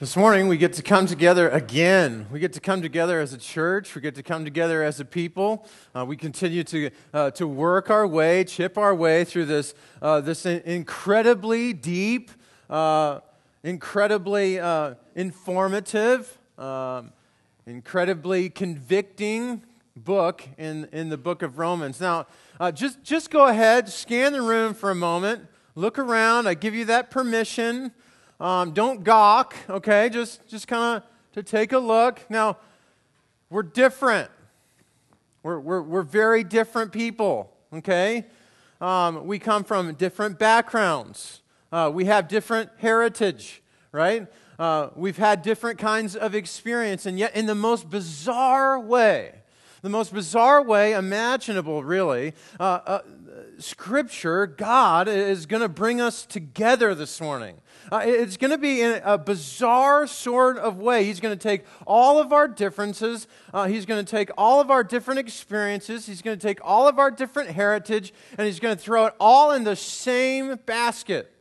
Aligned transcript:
This 0.00 0.16
morning, 0.16 0.48
we 0.48 0.56
get 0.56 0.72
to 0.72 0.82
come 0.82 1.04
together 1.04 1.50
again. 1.50 2.26
We 2.32 2.40
get 2.40 2.54
to 2.54 2.60
come 2.60 2.80
together 2.80 3.20
as 3.20 3.34
a 3.34 3.36
church. 3.36 3.94
We 3.94 4.00
get 4.00 4.14
to 4.14 4.22
come 4.22 4.46
together 4.46 4.82
as 4.82 4.98
a 4.98 5.04
people. 5.04 5.66
Uh, 5.94 6.06
we 6.06 6.16
continue 6.16 6.64
to, 6.64 6.90
uh, 7.12 7.30
to 7.32 7.46
work 7.46 7.90
our 7.90 8.06
way, 8.06 8.44
chip 8.44 8.78
our 8.78 8.94
way 8.94 9.24
through 9.24 9.44
this, 9.44 9.74
uh, 10.00 10.22
this 10.22 10.46
incredibly 10.46 11.74
deep, 11.74 12.30
uh, 12.70 13.20
incredibly 13.62 14.58
uh, 14.58 14.94
informative, 15.16 16.38
um, 16.56 17.12
incredibly 17.66 18.48
convicting 18.48 19.62
book 19.94 20.48
in, 20.56 20.88
in 20.92 21.10
the 21.10 21.18
book 21.18 21.42
of 21.42 21.58
Romans. 21.58 22.00
Now, 22.00 22.26
uh, 22.58 22.72
just, 22.72 23.02
just 23.02 23.30
go 23.30 23.48
ahead, 23.48 23.90
scan 23.90 24.32
the 24.32 24.40
room 24.40 24.72
for 24.72 24.90
a 24.90 24.94
moment, 24.94 25.46
look 25.74 25.98
around. 25.98 26.48
I 26.48 26.54
give 26.54 26.74
you 26.74 26.86
that 26.86 27.10
permission. 27.10 27.92
Um, 28.40 28.72
don't 28.72 29.04
gawk, 29.04 29.54
okay? 29.68 30.08
Just, 30.08 30.48
just 30.48 30.66
kind 30.66 30.96
of 30.96 31.02
to 31.34 31.42
take 31.42 31.72
a 31.72 31.78
look. 31.78 32.22
Now, 32.30 32.56
we're 33.50 33.62
different. 33.62 34.30
We're, 35.42 35.60
we're, 35.60 35.82
we're 35.82 36.02
very 36.02 36.42
different 36.42 36.90
people, 36.90 37.54
okay? 37.70 38.24
Um, 38.80 39.26
we 39.26 39.38
come 39.38 39.62
from 39.62 39.92
different 39.94 40.38
backgrounds. 40.38 41.42
Uh, 41.70 41.90
we 41.92 42.06
have 42.06 42.28
different 42.28 42.70
heritage, 42.78 43.62
right? 43.92 44.26
Uh, 44.58 44.88
we've 44.96 45.18
had 45.18 45.42
different 45.42 45.78
kinds 45.78 46.16
of 46.16 46.34
experience, 46.34 47.04
and 47.04 47.18
yet, 47.18 47.36
in 47.36 47.44
the 47.44 47.54
most 47.54 47.90
bizarre 47.90 48.80
way, 48.80 49.32
the 49.82 49.88
most 49.88 50.12
bizarre 50.12 50.62
way 50.62 50.92
imaginable, 50.92 51.82
really, 51.82 52.34
uh, 52.58 52.80
uh 52.86 53.00
Scripture, 53.58 54.46
God 54.46 55.06
is 55.06 55.46
going 55.46 55.62
to 55.62 55.68
bring 55.68 56.00
us 56.00 56.24
together 56.24 56.94
this 56.94 57.20
morning. 57.20 57.56
Uh, 57.92 58.02
it's 58.04 58.36
going 58.36 58.50
to 58.50 58.58
be 58.58 58.80
in 58.80 59.00
a 59.04 59.18
bizarre 59.18 60.06
sort 60.06 60.56
of 60.58 60.78
way. 60.78 61.04
He's 61.04 61.20
going 61.20 61.36
to 61.36 61.42
take 61.42 61.64
all 61.86 62.20
of 62.20 62.32
our 62.32 62.48
differences, 62.48 63.26
uh, 63.52 63.66
he's 63.66 63.86
going 63.86 64.04
to 64.04 64.10
take 64.10 64.30
all 64.38 64.60
of 64.60 64.70
our 64.70 64.82
different 64.82 65.20
experiences, 65.20 66.06
he's 66.06 66.22
going 66.22 66.38
to 66.38 66.46
take 66.46 66.58
all 66.62 66.88
of 66.88 66.98
our 66.98 67.10
different 67.10 67.50
heritage, 67.50 68.12
and 68.38 68.46
he's 68.46 68.60
going 68.60 68.76
to 68.76 68.82
throw 68.82 69.06
it 69.06 69.14
all 69.20 69.52
in 69.52 69.64
the 69.64 69.76
same 69.76 70.56
basket. 70.66 71.32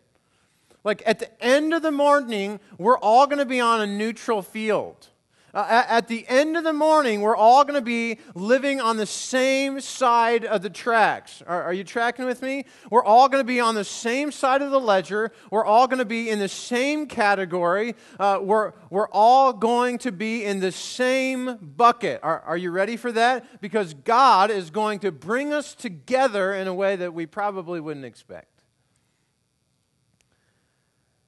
Like 0.83 1.03
at 1.05 1.19
the 1.19 1.43
end 1.43 1.73
of 1.73 1.81
the 1.81 1.91
morning, 1.91 2.59
we're 2.77 2.97
all 2.97 3.27
going 3.27 3.39
to 3.39 3.45
be 3.45 3.59
on 3.59 3.81
a 3.81 3.87
neutral 3.87 4.41
field. 4.41 5.09
Uh, 5.53 5.83
at, 5.87 6.07
the 6.07 6.25
end 6.27 6.55
of 6.55 6.63
the 6.63 6.73
morning, 6.73 7.21
we're 7.21 7.35
all 7.35 7.63
going 7.63 7.79
to 7.79 7.81
be 7.81 8.19
living 8.35 8.79
on 8.79 8.97
the 8.97 9.05
same 9.05 9.79
side 9.79 10.45
of 10.45 10.61
the 10.61 10.69
tracks. 10.69 11.41
Are, 11.47 11.63
are 11.63 11.73
you 11.73 11.83
tracking 11.83 12.25
with 12.25 12.41
me? 12.41 12.65
We're 12.91 13.03
all 13.03 13.27
going 13.29 13.41
to 13.41 13.47
be 13.47 13.59
on 13.59 13.73
the 13.73 13.83
same 13.83 14.31
side 14.31 14.61
of 14.61 14.69
the 14.69 14.79
ledger. 14.79 15.31
We're 15.49 15.65
all 15.65 15.87
going 15.87 15.99
to 15.99 16.05
be 16.05 16.29
in 16.29 16.39
the 16.39 16.47
same 16.47 17.07
category. 17.07 17.95
Uh, 18.19 18.39
we're, 18.41 18.73
we're 18.89 19.09
all 19.09 19.53
going 19.53 19.97
to 19.99 20.11
be 20.11 20.45
in 20.45 20.59
the 20.59 20.71
same 20.71 21.57
bucket. 21.57 22.19
Are, 22.21 22.41
are 22.41 22.57
you 22.57 22.69
ready 22.69 22.95
for 22.95 23.11
that? 23.11 23.61
Because 23.61 23.95
God 23.95 24.51
is 24.51 24.69
going 24.69 24.99
to 24.99 25.11
bring 25.11 25.51
us 25.51 25.73
together 25.73 26.53
in 26.53 26.67
a 26.67 26.73
way 26.73 26.95
that 26.95 27.13
we 27.13 27.25
probably 27.25 27.79
wouldn't 27.79 28.05
expect. 28.05 28.63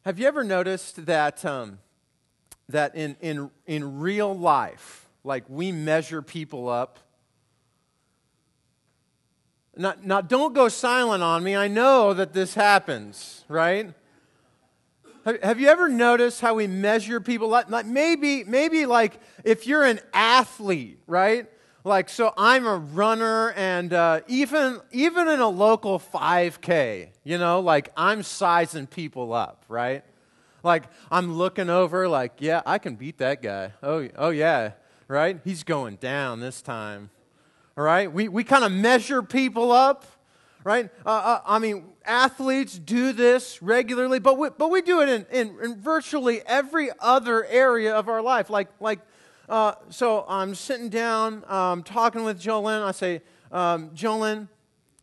Have 0.06 0.20
you 0.20 0.28
ever 0.28 0.44
noticed 0.44 1.06
that? 1.06 1.44
Um, 1.46 1.80
that 2.72 2.96
in, 2.96 3.16
in, 3.22 3.52
in 3.66 4.00
real 4.00 4.38
life, 4.38 5.08
like 5.24 5.44
we 5.48 5.72
measure 5.72 6.22
people 6.22 6.70
up. 6.70 7.00
Now, 9.78 9.94
now, 10.04 10.22
don't 10.22 10.54
go 10.54 10.68
silent 10.68 11.24
on 11.24 11.44
me. 11.44 11.56
I 11.56 11.70
know 11.70 12.14
that 12.14 12.34
this 12.34 12.54
happens, 12.54 13.46
right? 13.48 13.94
Have, 15.44 15.60
you 15.60 15.68
ever 15.68 15.88
noticed 15.88 16.42
how 16.42 16.56
we 16.56 16.68
measure 16.68 17.22
people? 17.22 17.48
Like 17.48 17.86
maybe, 17.86 18.44
maybe 18.44 18.86
like 18.86 19.20
if 19.44 19.68
you're 19.68 19.84
an 19.84 20.00
athlete, 20.14 21.00
right? 21.08 21.48
Like, 21.84 22.10
so 22.10 22.32
I'm 22.38 22.68
a 22.68 22.76
runner, 22.76 23.52
and 23.54 23.92
uh, 23.92 24.22
even 24.28 24.80
even 24.92 25.28
in 25.28 25.40
a 25.40 25.50
local 25.50 26.00
5K, 26.00 27.10
you 27.24 27.38
know, 27.40 27.60
like 27.60 27.92
I'm 27.98 28.22
sizing 28.22 28.86
people 28.86 29.34
up, 29.34 29.66
right? 29.68 30.04
Like 30.64 30.86
I'm 31.10 31.34
looking 31.34 31.70
over, 31.70 32.08
like, 32.08 32.34
yeah, 32.40 32.62
I 32.66 32.78
can 32.78 32.96
beat 32.96 33.18
that 33.18 33.42
guy. 33.42 33.74
Oh, 33.82 34.08
oh 34.16 34.30
yeah, 34.30 34.72
right? 35.08 35.40
He's 35.44 35.64
going 35.64 35.96
down 35.96 36.40
this 36.40 36.62
time. 36.62 37.10
All 37.78 37.84
right? 37.84 38.12
We, 38.12 38.28
we 38.28 38.44
kind 38.44 38.64
of 38.64 38.72
measure 38.72 39.24
people 39.24 39.72
up, 39.72 40.06
right? 40.64 40.90
Uh, 41.06 41.10
uh, 41.10 41.42
I 41.46 41.60
mean, 41.60 41.86
athletes 42.06 42.78
do 42.78 43.14
this 43.14 43.62
regularly, 43.62 44.20
but 44.20 44.38
we, 44.38 44.50
but 44.50 44.70
we 44.70 44.82
do 44.82 45.02
it 45.02 45.10
in, 45.10 45.26
in, 45.32 45.58
in 45.64 45.82
virtually 45.82 46.42
every 46.46 46.90
other 47.00 47.46
area 47.46 47.96
of 47.96 48.10
our 48.10 48.22
life. 48.22 48.50
Like, 48.50 48.68
like 48.80 49.00
uh, 49.50 49.74
so 49.90 50.26
I'm 50.28 50.54
sitting 50.56 50.90
down, 50.90 51.44
um, 51.48 51.84
talking 51.84 52.24
with 52.24 52.40
Jolyn. 52.40 52.84
I 52.84 52.92
say, 52.92 53.22
um, 53.52 53.92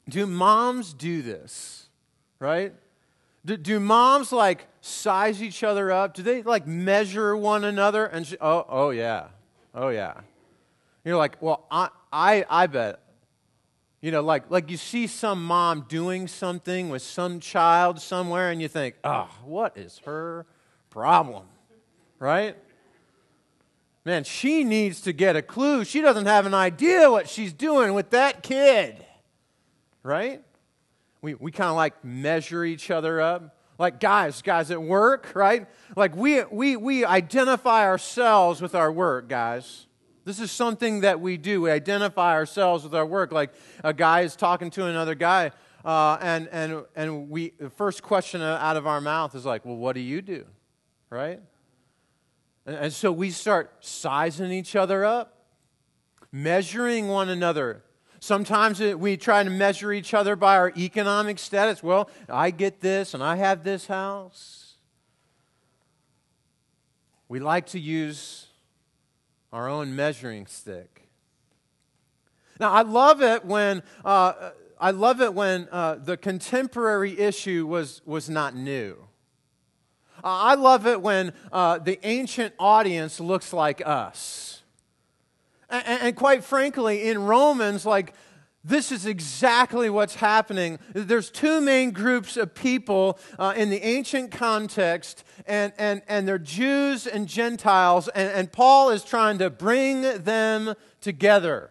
do 0.09 0.27
moms 0.27 0.95
do 0.95 1.23
this? 1.23 1.89
Right? 2.39 2.73
Do, 3.49 3.57
do 3.57 3.81
moms 3.81 4.31
like 4.31 4.67
size 4.83 5.43
each 5.43 5.65
other 5.65 5.91
up? 5.91 6.13
Do 6.13 6.23
they 6.23 6.43
like 6.43 6.67
measure 6.67 7.35
one 7.35 7.65
another? 7.65 8.05
And 8.05 8.27
she, 8.27 8.37
oh, 8.43 8.67
oh 8.69 8.91
yeah, 8.91 9.29
oh 9.75 9.89
yeah. 9.89 10.21
You're 11.03 11.17
like, 11.17 11.41
well, 11.41 11.65
I, 11.71 11.89
I, 12.13 12.45
I 12.51 12.67
bet. 12.67 13.01
You 14.03 14.11
know, 14.11 14.21
like, 14.21 14.51
like 14.51 14.71
you 14.71 14.77
see 14.77 15.07
some 15.07 15.43
mom 15.43 15.87
doing 15.89 16.29
something 16.29 16.91
with 16.91 17.01
some 17.01 17.41
child 17.41 18.03
somewhere, 18.03 18.51
and 18.51 18.61
you 18.61 18.69
think, 18.69 18.97
oh, 19.03 19.31
what 19.47 19.79
is 19.79 20.03
her 20.05 20.45
problem? 20.91 21.47
Right? 22.19 22.55
Man, 24.05 24.25
she 24.25 24.63
needs 24.63 25.01
to 25.01 25.15
get 25.15 25.37
a 25.37 25.43
clue. 25.43 25.87
She 25.87 26.03
doesn't 26.03 26.27
have 26.27 26.45
an 26.45 26.53
idea 26.53 27.11
what 27.11 27.31
she's 27.31 27.55
doing 27.55 27.95
with 27.95 28.11
that 28.11 28.43
kid. 28.43 29.07
Right? 30.03 30.45
We, 31.21 31.35
we 31.35 31.51
kind 31.51 31.71
of 31.71 31.77
like 31.77 32.05
measure 32.05 32.65
each 32.65 32.91
other 32.91 33.21
up. 33.21 33.57
Like 33.79 34.01
guys, 34.01 34.43
guys 34.43 34.71
at 34.73 34.83
work, 34.83 35.33
right? 35.35 35.69
Like 35.95 36.17
we, 36.17 36.43
we, 36.45 36.77
we 36.77 37.05
identify 37.05 37.85
ourselves 37.85 38.61
with 38.61 38.75
our 38.75 38.91
work, 38.91 39.29
guys. 39.29 39.87
This 40.25 40.41
is 40.41 40.51
something 40.51 41.01
that 41.01 41.21
we 41.21 41.37
do. 41.37 41.63
We 41.63 41.71
identify 41.71 42.35
ourselves 42.35 42.85
with 42.85 42.95
our 42.95 43.07
work. 43.07 43.33
Like 43.33 43.51
a 43.85 43.95
guy 43.95 44.23
is 44.23 44.37
talking 44.37 44.71
to 44.71 44.85
another 44.85 45.15
guy, 45.15 45.53
uh, 45.85 46.19
and, 46.21 46.49
and, 46.49 46.85
and 46.97 47.31
we, 47.31 47.55
the 47.59 47.71
first 47.71 48.03
question 48.03 48.43
out 48.43 48.77
of 48.77 48.87
our 48.87 49.01
mouth 49.01 49.35
is 49.35 49.47
like, 49.47 49.65
well, 49.65 49.77
what 49.77 49.95
do 49.95 50.01
you 50.01 50.21
do? 50.21 50.45
Right? 51.09 51.41
And, 52.67 52.77
and 52.77 52.93
so 52.93 53.11
we 53.13 53.31
start 53.31 53.73
sizing 53.81 54.51
each 54.51 54.77
other 54.77 55.05
up, 55.05 55.47
measuring 56.33 57.09
one 57.09 57.29
another 57.29 57.85
Sometimes 58.21 58.81
we 58.81 59.17
try 59.17 59.45
to 59.45 59.51
measure 59.51 59.93
each 59.93 60.13
other 60.13 60.35
by 60.35 60.57
our 60.57 60.73
economic 60.77 61.39
status. 61.39 61.83
Well, 61.83 62.11
I 62.29 62.51
get 62.51 62.81
this 62.81 63.15
and 63.15 63.23
I 63.23 63.37
have 63.37 63.63
this 63.63 63.87
house. 63.87 64.75
We 67.29 67.41
like 67.41 67.67
to 67.69 67.79
use 67.79 68.47
our 69.53 69.69
own 69.69 69.95
measuring 69.95 70.47
stick. 70.47 71.09
Now, 72.59 72.73
I 72.73 72.83
love 72.83 73.23
it 73.23 73.45
when, 73.45 73.83
uh, 74.05 74.51
I 74.81 74.91
love 74.91 75.21
it 75.21 75.33
when 75.33 75.69
uh, 75.71 75.97
the 75.97 76.17
contemporary 76.17 77.19
issue 77.19 77.67
was, 77.67 78.03
was 78.05 78.29
not 78.29 78.57
new. 78.57 78.97
I 80.25 80.57
love 80.57 80.87
it 80.87 81.01
when 81.01 81.33
uh, 81.53 81.79
the 81.79 82.05
ancient 82.07 82.55
audience 82.59 83.21
looks 83.21 83.53
like 83.53 83.81
us. 83.87 84.58
And, 85.71 86.03
and 86.03 86.17
quite 86.17 86.45
frankly, 86.45 87.09
in 87.09 87.25
Romans, 87.25 87.85
like, 87.85 88.15
this 88.65 88.93
is 88.93 89.07
exactly 89.07 89.89
what's 89.89 90.17
happening. 90.17 90.79
There's 90.93 91.31
two 91.31 91.61
main 91.61 91.93
groups 91.93 92.37
of 92.37 92.55
people 92.55 93.19
uh, 93.39 93.55
in 93.57 93.71
the 93.71 93.83
ancient 93.83 94.31
context, 94.31 95.25
and, 95.47 95.73
and, 95.79 96.03
and 96.09 96.27
they're 96.27 96.39
Jews 96.39 97.07
and 97.07 97.27
Gentiles, 97.29 98.09
and, 98.09 98.31
and 98.31 98.53
Paul 98.53 98.91
is 98.91 99.05
trying 99.05 99.39
to 99.39 99.49
bring 99.49 100.03
them 100.03 100.75
together. 101.01 101.71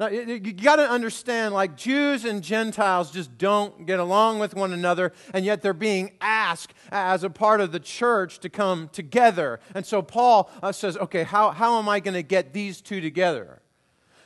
Now, 0.00 0.08
you, 0.08 0.38
got 0.38 0.76
to 0.76 0.90
understand, 0.90 1.52
like, 1.52 1.76
Jews 1.76 2.24
and 2.24 2.42
Gentiles 2.42 3.10
just 3.10 3.36
don't 3.36 3.84
get 3.84 4.00
along 4.00 4.38
with 4.38 4.54
one 4.54 4.72
another, 4.72 5.12
and 5.34 5.44
yet 5.44 5.60
they're 5.60 5.74
being 5.74 6.12
asked 6.22 6.72
as 6.90 7.22
a 7.22 7.28
part 7.28 7.60
of 7.60 7.70
the 7.70 7.80
church 7.80 8.38
to 8.38 8.48
come 8.48 8.88
together. 8.94 9.60
And 9.74 9.84
so 9.84 10.00
Paul 10.00 10.50
uh, 10.62 10.72
says, 10.72 10.96
okay, 10.96 11.22
how, 11.22 11.50
how 11.50 11.78
am 11.78 11.86
I 11.86 12.00
going 12.00 12.14
to 12.14 12.22
get 12.22 12.54
these 12.54 12.80
two 12.80 13.02
together? 13.02 13.60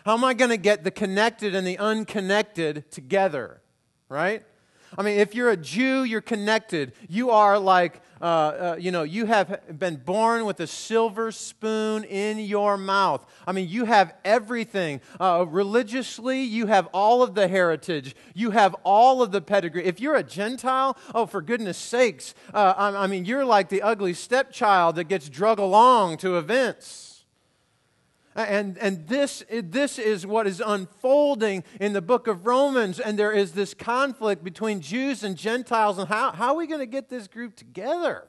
How 0.04 0.14
am 0.14 0.22
I 0.22 0.32
going 0.32 0.50
to 0.50 0.56
get 0.56 0.84
the 0.84 0.92
connected 0.92 1.56
and 1.56 1.66
the 1.66 1.76
unconnected 1.78 2.88
together? 2.92 3.60
Right? 4.08 4.44
I 4.96 5.02
mean, 5.02 5.18
if 5.18 5.34
you're 5.34 5.50
a 5.50 5.56
Jew, 5.56 6.04
you're 6.04 6.20
connected. 6.20 6.92
You 7.08 7.30
are 7.30 7.58
like, 7.58 8.00
uh, 8.20 8.24
uh, 8.24 8.76
you 8.78 8.90
know, 8.90 9.02
you 9.02 9.26
have 9.26 9.78
been 9.78 9.96
born 9.96 10.44
with 10.44 10.60
a 10.60 10.66
silver 10.66 11.30
spoon 11.32 12.04
in 12.04 12.38
your 12.38 12.76
mouth. 12.76 13.26
I 13.46 13.52
mean, 13.52 13.68
you 13.68 13.84
have 13.84 14.14
everything. 14.24 15.00
Uh, 15.20 15.44
religiously, 15.48 16.42
you 16.42 16.66
have 16.66 16.86
all 16.94 17.22
of 17.22 17.34
the 17.34 17.48
heritage, 17.48 18.16
you 18.34 18.52
have 18.52 18.74
all 18.84 19.22
of 19.22 19.32
the 19.32 19.40
pedigree. 19.40 19.84
If 19.84 20.00
you're 20.00 20.16
a 20.16 20.22
Gentile, 20.22 20.96
oh, 21.14 21.26
for 21.26 21.42
goodness 21.42 21.76
sakes, 21.76 22.34
uh, 22.52 22.74
I, 22.76 23.04
I 23.04 23.06
mean, 23.06 23.24
you're 23.24 23.44
like 23.44 23.68
the 23.68 23.82
ugly 23.82 24.14
stepchild 24.14 24.96
that 24.96 25.04
gets 25.04 25.28
drug 25.28 25.58
along 25.58 26.18
to 26.18 26.38
events. 26.38 27.13
And, 28.36 28.76
and 28.78 29.06
this, 29.06 29.44
this 29.48 29.98
is 29.98 30.26
what 30.26 30.48
is 30.48 30.60
unfolding 30.64 31.62
in 31.80 31.92
the 31.92 32.02
book 32.02 32.26
of 32.26 32.46
Romans. 32.46 32.98
And 32.98 33.16
there 33.16 33.30
is 33.30 33.52
this 33.52 33.74
conflict 33.74 34.42
between 34.42 34.80
Jews 34.80 35.22
and 35.22 35.36
Gentiles. 35.36 35.98
And 35.98 36.08
how, 36.08 36.32
how 36.32 36.48
are 36.48 36.56
we 36.56 36.66
going 36.66 36.80
to 36.80 36.86
get 36.86 37.08
this 37.08 37.28
group 37.28 37.54
together? 37.54 38.26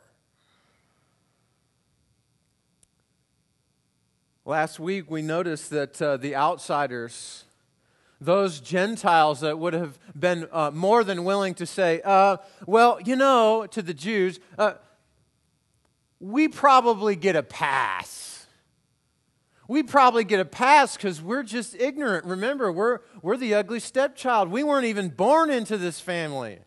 Last 4.48 4.80
week, 4.80 5.10
we 5.10 5.24
noticed 5.24 5.72
that 5.72 6.00
uh, 6.00 6.18
the 6.18 6.36
outsiders, 6.36 7.46
those 8.22 8.60
Gentiles 8.60 9.40
that 9.40 9.58
would 9.58 9.74
have 9.74 9.98
been 10.18 10.48
uh, 10.52 10.70
more 10.72 11.04
than 11.04 11.24
willing 11.24 11.56
to 11.56 11.66
say, 11.66 12.00
uh, 12.06 12.38
well, 12.68 13.00
you 13.04 13.16
know, 13.16 13.66
to 13.72 13.82
the 13.82 13.94
Jews, 13.96 14.40
uh, 14.60 14.74
we 16.20 16.48
probably 16.48 17.16
get 17.16 17.36
a 17.36 17.42
pass 17.42 18.35
we 19.68 19.84
probably 19.84 20.24
get 20.24 20.40
a 20.40 20.46
pass 20.46 20.96
because 20.96 21.22
we're 21.22 21.44
just 21.44 21.76
ignorant. 21.76 22.26
Remember, 22.26 22.72
we're, 22.72 23.00
we're 23.22 23.38
the 23.38 23.54
ugly 23.54 23.80
stepchild. 23.80 24.50
We 24.50 24.64
weren't 24.64 24.86
even 24.86 25.10
born 25.10 25.50
into 25.50 25.78
this 25.78 26.00
family. 26.00 26.60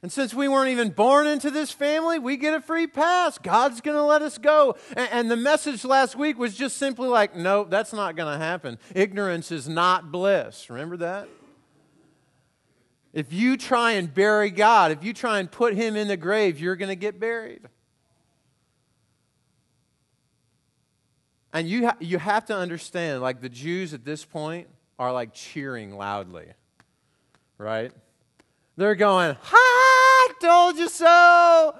And 0.00 0.12
since 0.12 0.32
we 0.32 0.46
weren't 0.46 0.70
even 0.70 0.90
born 0.90 1.26
into 1.26 1.50
this 1.50 1.72
family, 1.72 2.20
we 2.20 2.36
get 2.36 2.54
a 2.54 2.60
free 2.60 2.86
pass. 2.86 3.36
God's 3.36 3.80
going 3.80 3.96
to 3.96 4.04
let 4.04 4.22
us 4.22 4.38
go. 4.38 4.76
And, 4.96 5.08
and, 5.10 5.30
the 5.30 5.36
message 5.36 5.84
last 5.84 6.14
week 6.14 6.38
was 6.38 6.54
just 6.54 6.76
simply 6.76 7.08
like, 7.08 7.34
no, 7.34 7.64
that's 7.64 7.92
not 7.92 8.14
going 8.14 8.32
to 8.32 8.38
happen. 8.38 8.78
Ignorance 8.94 9.50
is 9.50 9.68
not 9.68 10.12
bliss. 10.12 10.70
Remember 10.70 10.98
that? 10.98 11.28
If 13.12 13.32
you 13.32 13.56
try 13.56 13.92
and 13.92 14.12
bury 14.12 14.50
God, 14.50 14.92
if 14.92 15.02
you 15.02 15.12
try 15.12 15.40
and 15.40 15.50
put 15.50 15.74
him 15.74 15.96
in 15.96 16.06
the 16.06 16.16
grave, 16.16 16.60
you're 16.60 16.76
going 16.76 16.90
to 16.90 16.96
get 16.96 17.18
buried. 17.18 17.62
And 21.58 21.68
you, 21.68 21.86
ha- 21.86 21.96
you 21.98 22.18
have 22.20 22.44
to 22.44 22.54
understand, 22.54 23.20
like 23.20 23.40
the 23.40 23.48
Jews 23.48 23.92
at 23.92 24.04
this 24.04 24.24
point 24.24 24.68
are 24.96 25.12
like 25.12 25.34
cheering 25.34 25.96
loudly, 25.96 26.46
right? 27.58 27.90
They're 28.76 28.94
going, 28.94 29.36
Ha! 29.42 29.56
I 29.56 30.32
told 30.40 30.78
you 30.78 30.88
so! 30.88 31.74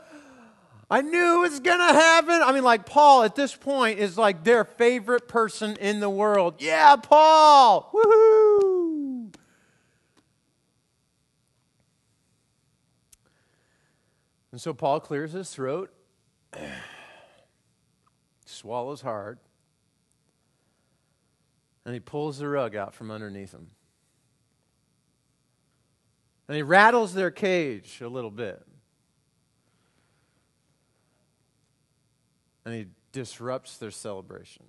I 0.90 1.00
knew 1.00 1.36
it 1.36 1.50
was 1.50 1.60
going 1.60 1.78
to 1.78 1.94
happen. 1.94 2.40
I 2.42 2.50
mean, 2.50 2.64
like 2.64 2.86
Paul 2.86 3.22
at 3.22 3.36
this 3.36 3.54
point 3.54 4.00
is 4.00 4.18
like 4.18 4.42
their 4.42 4.64
favorite 4.64 5.28
person 5.28 5.76
in 5.76 6.00
the 6.00 6.10
world. 6.10 6.56
Yeah, 6.58 6.96
Paul! 6.96 7.88
Woohoo! 7.94 9.32
And 14.50 14.60
so 14.60 14.74
Paul 14.74 14.98
clears 14.98 15.30
his 15.30 15.50
throat, 15.50 15.92
swallows 18.44 19.02
hard, 19.02 19.38
and 21.88 21.94
he 21.94 22.00
pulls 22.00 22.36
the 22.36 22.46
rug 22.46 22.76
out 22.76 22.94
from 22.94 23.10
underneath 23.10 23.52
them. 23.52 23.68
And 26.46 26.54
he 26.54 26.62
rattles 26.62 27.14
their 27.14 27.30
cage 27.30 28.02
a 28.02 28.08
little 28.08 28.30
bit. 28.30 28.62
And 32.66 32.74
he 32.74 32.86
disrupts 33.10 33.78
their 33.78 33.90
celebration. 33.90 34.66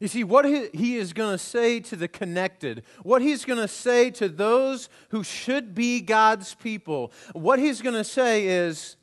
You 0.00 0.08
see, 0.08 0.24
what 0.24 0.46
he 0.46 0.96
is 0.96 1.12
going 1.12 1.34
to 1.34 1.38
say 1.38 1.80
to 1.80 1.94
the 1.94 2.08
connected, 2.08 2.84
what 3.02 3.20
he's 3.20 3.44
going 3.44 3.60
to 3.60 3.68
say 3.68 4.10
to 4.12 4.30
those 4.30 4.88
who 5.10 5.22
should 5.22 5.74
be 5.74 6.00
God's 6.00 6.54
people, 6.54 7.12
what 7.34 7.58
he's 7.58 7.82
going 7.82 7.96
to 7.96 8.02
say 8.02 8.46
is 8.46 8.96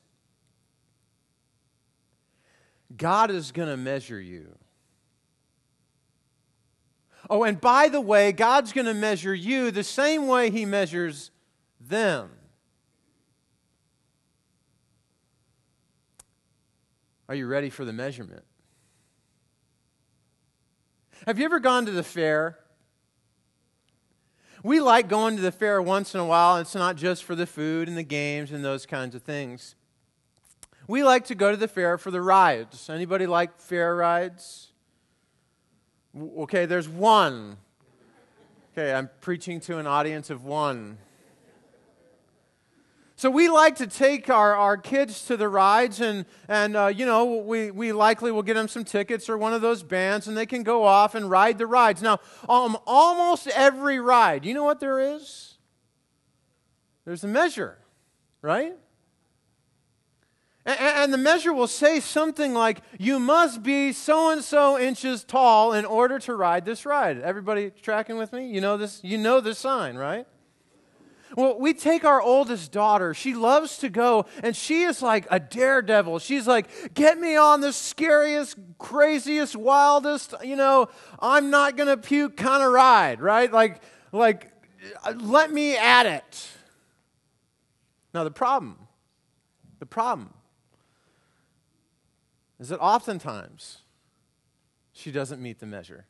God 2.98 3.30
is 3.30 3.52
going 3.52 3.70
to 3.70 3.78
measure 3.78 4.20
you. 4.20 4.58
Oh, 7.32 7.44
and 7.44 7.62
by 7.62 7.88
the 7.88 8.02
way, 8.02 8.34
God's 8.34 8.74
going 8.74 8.88
to 8.88 8.94
measure 8.94 9.34
you 9.34 9.72
the 9.72 9.86
same 9.86 10.28
way 10.28 10.52
He 10.52 10.66
measures 10.66 11.32
them. 11.80 12.30
Are 17.30 17.36
you 17.36 17.48
ready 17.48 17.70
for 17.70 17.86
the 17.86 17.94
measurement? 17.94 18.44
Have 21.26 21.40
you 21.40 21.46
ever 21.46 21.62
gone 21.62 21.86
to 21.86 21.92
the 21.92 22.04
fair? 22.04 22.60
We 24.62 24.82
like 24.82 25.08
going 25.08 25.38
to 25.38 25.42
the 25.42 25.54
fair 25.54 25.82
once 25.82 26.14
in 26.14 26.20
a 26.20 26.26
while. 26.26 26.58
It's 26.58 26.76
not 26.76 26.98
just 26.98 27.24
for 27.24 27.34
the 27.34 27.48
food 27.48 27.88
and 27.88 27.96
the 27.96 28.04
games 28.04 28.52
and 28.52 28.66
those 28.66 28.86
kinds 28.86 29.16
of 29.16 29.22
things. 29.22 29.76
We 30.86 31.02
like 31.06 31.24
to 31.28 31.36
go 31.36 31.50
to 31.50 31.58
the 31.58 31.70
fair 31.70 31.98
for 31.98 32.12
the 32.12 32.22
rides. 32.22 32.90
Anybody 32.90 33.26
like 33.26 33.58
fair 33.58 33.96
rides? 33.96 34.71
Okay, 36.18 36.66
there's 36.66 36.90
one. 36.90 37.58
Okay, 38.74 38.94
I'm 38.94 39.10
preaching 39.22 39.60
to 39.62 39.78
an 39.78 39.88
audience 39.88 40.30
of 40.30 40.44
one. 40.44 40.98
So 43.16 43.30
we 43.30 43.50
like 43.50 43.76
to 43.76 43.88
take 43.88 44.30
our, 44.30 44.56
our 44.56 44.78
kids 44.78 45.26
to 45.26 45.38
the 45.38 45.48
rides, 45.48 46.02
and, 46.02 46.26
and 46.48 46.76
uh, 46.76 46.88
you 46.88 47.06
know, 47.06 47.38
we, 47.38 47.70
we 47.70 47.92
likely 47.92 48.32
will 48.32 48.42
get 48.42 48.56
them 48.56 48.68
some 48.68 48.84
tickets 48.84 49.30
or 49.30 49.38
one 49.38 49.54
of 49.54 49.62
those 49.62 49.84
bands, 49.84 50.28
and 50.28 50.36
they 50.36 50.48
can 50.48 50.64
go 50.64 50.84
off 50.84 51.14
and 51.14 51.30
ride 51.30 51.60
the 51.60 51.68
rides. 51.68 52.02
Now, 52.02 52.20
um, 52.50 52.78
almost 52.88 53.48
every 53.50 54.00
ride, 54.00 54.44
you 54.44 54.56
know 54.56 54.64
what 54.64 54.80
there 54.80 55.00
is? 55.00 55.60
There's 57.06 57.24
a 57.24 57.28
measure, 57.28 57.78
right? 58.42 58.74
And 60.64 61.12
the 61.12 61.18
measure 61.18 61.54
will 61.54 61.68
say 61.68 62.00
something 62.00 62.54
like, 62.54 62.82
You 63.00 63.20
must 63.20 63.64
be 63.64 63.94
so 63.94 64.30
and 64.30 64.44
so 64.44 64.78
inches 64.78 65.24
tall 65.24 65.74
in 65.74 65.86
order 65.86 66.20
to 66.20 66.36
ride 66.36 66.66
this 66.66 66.86
ride. 66.86 67.20
Everybody 67.20 67.72
tracking 67.72 68.18
with 68.18 68.32
me? 68.32 68.48
You 68.48 68.62
know 68.62 68.78
this, 68.78 69.00
you 69.04 69.18
know 69.18 69.42
the 69.42 69.56
sign, 69.56 69.96
right? 69.96 70.28
Well, 71.36 71.58
we 71.58 71.74
take 71.74 72.04
our 72.04 72.22
oldest 72.22 72.72
daughter. 72.72 73.14
She 73.14 73.34
loves 73.34 73.78
to 73.80 73.90
go, 73.90 74.26
and 74.44 74.56
she 74.56 74.84
is 74.84 75.02
like 75.02 75.26
a 75.32 75.40
daredevil. 75.40 76.20
She's 76.20 76.46
like, 76.46 76.94
Get 76.94 77.20
me 77.20 77.36
on 77.36 77.62
the 77.62 77.74
scariest, 77.74 78.56
craziest, 78.78 79.56
wildest, 79.56 80.36
you 80.44 80.56
know, 80.56 80.90
I'm 81.20 81.50
not 81.50 81.76
going 81.76 81.90
to 81.90 81.98
puke 81.98 82.38
kind 82.38 82.62
of 82.62 82.72
ride, 82.72 83.20
right? 83.20 83.52
Like, 83.52 83.82
like, 84.12 84.52
let 85.16 85.52
me 85.52 85.76
at 85.76 86.06
it. 86.06 86.50
Now, 88.14 88.24
the 88.24 88.32
problem, 88.32 88.78
the 89.80 89.86
problem 89.88 90.34
is 92.62 92.70
that 92.70 92.80
oftentimes 92.80 93.80
she 94.94 95.12
doesn't 95.12 95.42
meet 95.42 95.60
the 95.60 95.66
measure. 95.66 96.06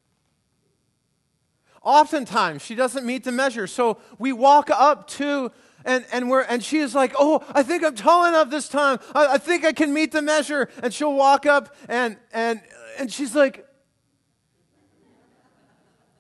Oftentimes 1.82 2.62
she 2.62 2.76
doesn't 2.76 3.06
meet 3.06 3.24
the 3.24 3.32
measure. 3.32 3.68
So 3.68 4.00
we 4.20 4.34
walk 4.34 4.70
up 4.70 5.08
to 5.12 5.54
and, 5.86 6.06
and, 6.12 6.30
we're, 6.30 6.42
and 6.42 6.62
she 6.62 6.80
is 6.80 6.94
like, 6.94 7.14
Oh, 7.18 7.42
I 7.54 7.64
think 7.64 7.86
I'm 7.86 7.96
tall 7.96 8.26
enough 8.26 8.50
this 8.50 8.68
time. 8.68 9.00
I, 9.16 9.28
I 9.28 9.38
think 9.38 9.64
I 9.64 9.72
can 9.72 9.94
meet 9.94 10.12
the 10.12 10.22
measure. 10.22 10.68
And 10.84 10.94
she'll 10.94 11.14
walk 11.14 11.46
up 11.46 11.74
and, 11.88 12.18
and, 12.34 12.62
and 13.00 13.12
she's 13.12 13.34
like, 13.34 13.66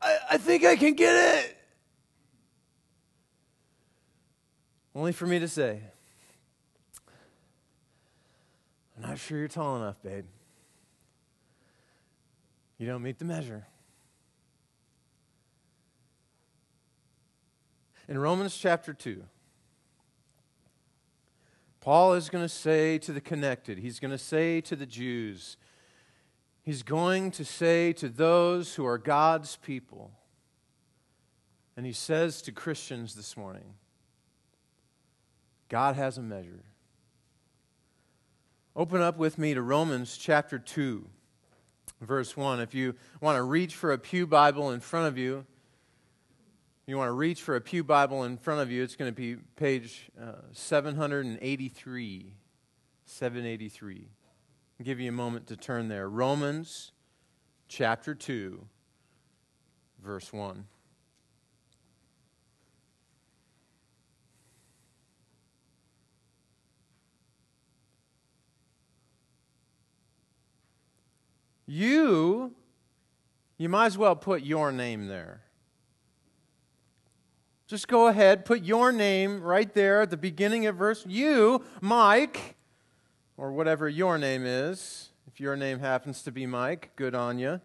I, 0.01 0.17
I 0.31 0.37
think 0.37 0.63
I 0.63 0.77
can 0.77 0.93
get 0.93 1.13
it. 1.13 1.57
Only 4.95 5.11
for 5.11 5.27
me 5.27 5.39
to 5.39 5.47
say, 5.49 5.81
I'm 8.90 8.90
not 9.01 9.17
sure 9.17 9.39
you're 9.39 9.47
tall 9.47 9.77
enough, 9.77 10.01
babe. 10.03 10.25
You 12.77 12.87
don't 12.87 13.03
meet 13.03 13.19
the 13.19 13.25
measure. 13.25 13.65
In 18.07 18.17
Romans 18.17 18.57
chapter 18.57 18.93
2, 18.93 19.23
Paul 21.79 22.13
is 22.13 22.29
going 22.29 22.43
to 22.43 22.49
say 22.49 22.97
to 22.99 23.11
the 23.11 23.21
connected, 23.21 23.79
he's 23.79 23.99
going 23.99 24.11
to 24.11 24.17
say 24.17 24.61
to 24.61 24.75
the 24.75 24.85
Jews, 24.85 25.57
he's 26.61 26.83
going 26.83 27.31
to 27.31 27.45
say 27.45 27.93
to 27.93 28.09
those 28.09 28.75
who 28.75 28.85
are 28.85 28.97
God's 28.97 29.57
people, 29.57 30.11
and 31.77 31.85
he 31.85 31.93
says 31.93 32.41
to 32.43 32.51
Christians 32.51 33.15
this 33.15 33.35
morning, 33.37 33.75
God 35.69 35.95
has 35.95 36.17
a 36.17 36.21
measure. 36.21 36.65
Open 38.73 39.01
up 39.01 39.17
with 39.17 39.37
me 39.37 39.53
to 39.53 39.61
Romans 39.61 40.15
chapter 40.15 40.57
2, 40.57 41.05
verse 41.99 42.37
1. 42.37 42.61
If 42.61 42.73
you 42.73 42.95
want 43.19 43.35
to 43.35 43.43
reach 43.43 43.75
for 43.75 43.91
a 43.91 43.97
Pew 43.97 44.25
Bible 44.25 44.71
in 44.71 44.79
front 44.79 45.07
of 45.07 45.17
you, 45.17 45.45
you 46.87 46.97
want 46.97 47.09
to 47.09 47.13
reach 47.13 47.41
for 47.41 47.57
a 47.57 47.61
Pew 47.61 47.83
Bible 47.83 48.23
in 48.23 48.37
front 48.37 48.61
of 48.61 48.71
you, 48.71 48.81
it's 48.81 48.95
going 48.95 49.11
to 49.11 49.15
be 49.15 49.35
page 49.57 50.09
uh, 50.17 50.35
783. 50.53 52.33
783. 53.03 54.07
I'll 54.79 54.85
give 54.85 55.01
you 55.01 55.09
a 55.09 55.11
moment 55.11 55.47
to 55.47 55.57
turn 55.57 55.89
there. 55.89 56.07
Romans 56.07 56.93
chapter 57.67 58.15
2, 58.15 58.65
verse 60.01 60.31
1. 60.31 60.65
You, 71.73 72.51
you 73.57 73.69
might 73.69 73.85
as 73.85 73.97
well 73.97 74.13
put 74.13 74.43
your 74.43 74.73
name 74.73 75.07
there. 75.07 75.39
Just 77.65 77.87
go 77.87 78.07
ahead, 78.07 78.43
put 78.43 78.61
your 78.65 78.91
name 78.91 79.41
right 79.41 79.73
there 79.73 80.01
at 80.01 80.09
the 80.09 80.17
beginning 80.17 80.65
of 80.65 80.75
verse. 80.75 81.05
You, 81.07 81.63
Mike, 81.79 82.57
or 83.37 83.53
whatever 83.53 83.87
your 83.87 84.17
name 84.17 84.45
is. 84.45 85.11
If 85.27 85.39
your 85.39 85.55
name 85.55 85.79
happens 85.79 86.23
to 86.23 86.31
be 86.33 86.45
Mike, 86.45 86.91
good 86.97 87.15
on 87.15 87.39
you. 87.39 87.61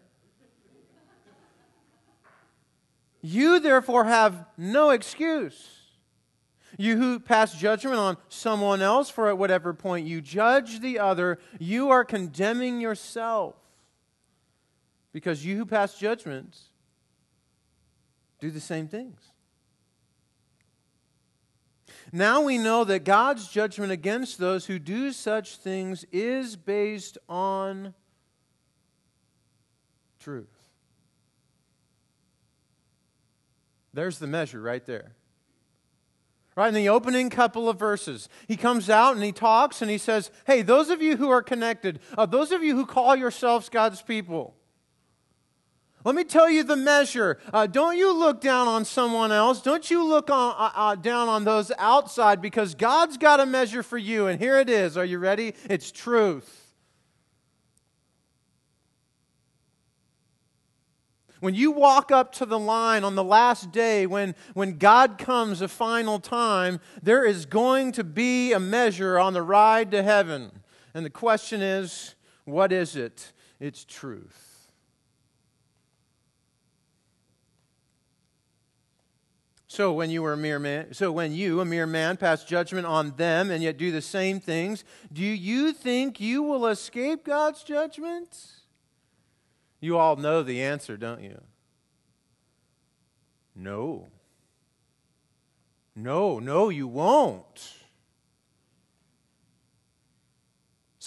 You 3.21 3.59
therefore 3.59 4.05
have 4.05 4.45
no 4.55 4.91
excuse. 4.91 5.67
You 6.77 6.95
who 6.95 7.19
pass 7.19 7.59
judgment 7.59 7.97
on 7.97 8.15
someone 8.29 8.81
else, 8.81 9.09
for 9.09 9.27
at 9.27 9.37
whatever 9.37 9.73
point 9.73 10.07
you 10.07 10.21
judge 10.21 10.79
the 10.79 10.97
other, 10.97 11.39
you 11.59 11.89
are 11.89 12.05
condemning 12.05 12.79
yourself. 12.79 13.55
Because 15.17 15.43
you 15.43 15.57
who 15.57 15.65
pass 15.65 15.97
judgments 15.97 16.65
do 18.39 18.51
the 18.51 18.59
same 18.59 18.87
things. 18.87 19.19
Now 22.11 22.41
we 22.41 22.59
know 22.59 22.83
that 22.83 23.03
God's 23.03 23.47
judgment 23.47 23.91
against 23.91 24.37
those 24.37 24.67
who 24.67 24.77
do 24.77 25.11
such 25.11 25.57
things 25.57 26.05
is 26.11 26.55
based 26.55 27.17
on 27.27 27.95
truth. 30.19 30.53
There's 33.91 34.19
the 34.19 34.27
measure 34.27 34.61
right 34.61 34.85
there. 34.85 35.15
Right 36.55 36.67
in 36.67 36.75
the 36.75 36.89
opening 36.89 37.31
couple 37.31 37.67
of 37.67 37.79
verses, 37.79 38.29
he 38.47 38.55
comes 38.55 38.87
out 38.87 39.15
and 39.15 39.23
he 39.23 39.31
talks 39.31 39.81
and 39.81 39.89
he 39.89 39.97
says, 39.97 40.29
Hey, 40.45 40.61
those 40.61 40.91
of 40.91 41.01
you 41.01 41.17
who 41.17 41.29
are 41.29 41.41
connected, 41.41 42.01
uh, 42.15 42.27
those 42.27 42.51
of 42.51 42.61
you 42.61 42.75
who 42.75 42.85
call 42.85 43.15
yourselves 43.15 43.67
God's 43.67 44.03
people, 44.03 44.53
let 46.03 46.15
me 46.15 46.23
tell 46.23 46.49
you 46.49 46.63
the 46.63 46.77
measure. 46.77 47.37
Uh, 47.51 47.67
don't 47.67 47.97
you 47.97 48.13
look 48.17 48.39
down 48.39 48.67
on 48.67 48.85
someone 48.85 49.31
else. 49.31 49.61
Don't 49.61 49.89
you 49.91 50.03
look 50.05 50.29
on, 50.29 50.55
uh, 50.57 50.71
uh, 50.73 50.95
down 50.95 51.27
on 51.27 51.43
those 51.43 51.71
outside 51.77 52.41
because 52.41 52.75
God's 52.75 53.17
got 53.17 53.39
a 53.39 53.45
measure 53.45 53.83
for 53.83 53.97
you. 53.97 54.27
And 54.27 54.39
here 54.39 54.57
it 54.57 54.69
is. 54.69 54.95
Are 54.95 55.05
you 55.05 55.19
ready? 55.19 55.53
It's 55.69 55.91
truth. 55.91 56.67
When 61.39 61.53
you 61.53 61.71
walk 61.71 62.11
up 62.11 62.31
to 62.33 62.45
the 62.45 62.57
line 62.57 63.03
on 63.03 63.15
the 63.15 63.23
last 63.23 63.71
day, 63.71 64.07
when, 64.07 64.33
when 64.53 64.77
God 64.77 65.17
comes 65.17 65.61
a 65.61 65.67
final 65.67 66.19
time, 66.19 66.79
there 67.03 67.25
is 67.25 67.45
going 67.45 67.91
to 67.93 68.03
be 68.03 68.53
a 68.53 68.59
measure 68.59 69.19
on 69.19 69.33
the 69.33 69.43
ride 69.43 69.91
to 69.91 70.01
heaven. 70.01 70.51
And 70.93 71.05
the 71.05 71.11
question 71.11 71.61
is, 71.61 72.15
what 72.45 72.71
is 72.71 72.95
it? 72.95 73.33
It's 73.59 73.85
truth. 73.85 74.46
So 79.77 79.93
when 79.93 80.09
you 80.09 80.23
were 80.23 80.33
a 80.33 80.37
mere 80.37 80.57
man, 80.57 80.91
so 80.95 81.11
when 81.11 81.35
you, 81.35 81.61
a 81.61 81.65
mere 81.65 81.85
man, 81.85 82.17
pass 82.17 82.43
judgment 82.43 82.87
on 82.87 83.11
them 83.15 83.51
and 83.51 83.61
yet 83.61 83.77
do 83.77 83.91
the 83.91 84.01
same 84.01 84.39
things, 84.39 84.83
do 85.13 85.21
you 85.21 85.71
think 85.71 86.19
you 86.19 86.41
will 86.41 86.65
escape 86.65 87.23
God's 87.23 87.61
judgment? 87.61 88.53
You 89.79 89.99
all 89.99 90.15
know 90.15 90.41
the 90.41 90.63
answer, 90.63 90.97
don't 90.97 91.21
you? 91.21 91.39
No. 93.55 94.07
No, 95.95 96.39
no, 96.39 96.69
you 96.69 96.87
won't. 96.87 97.75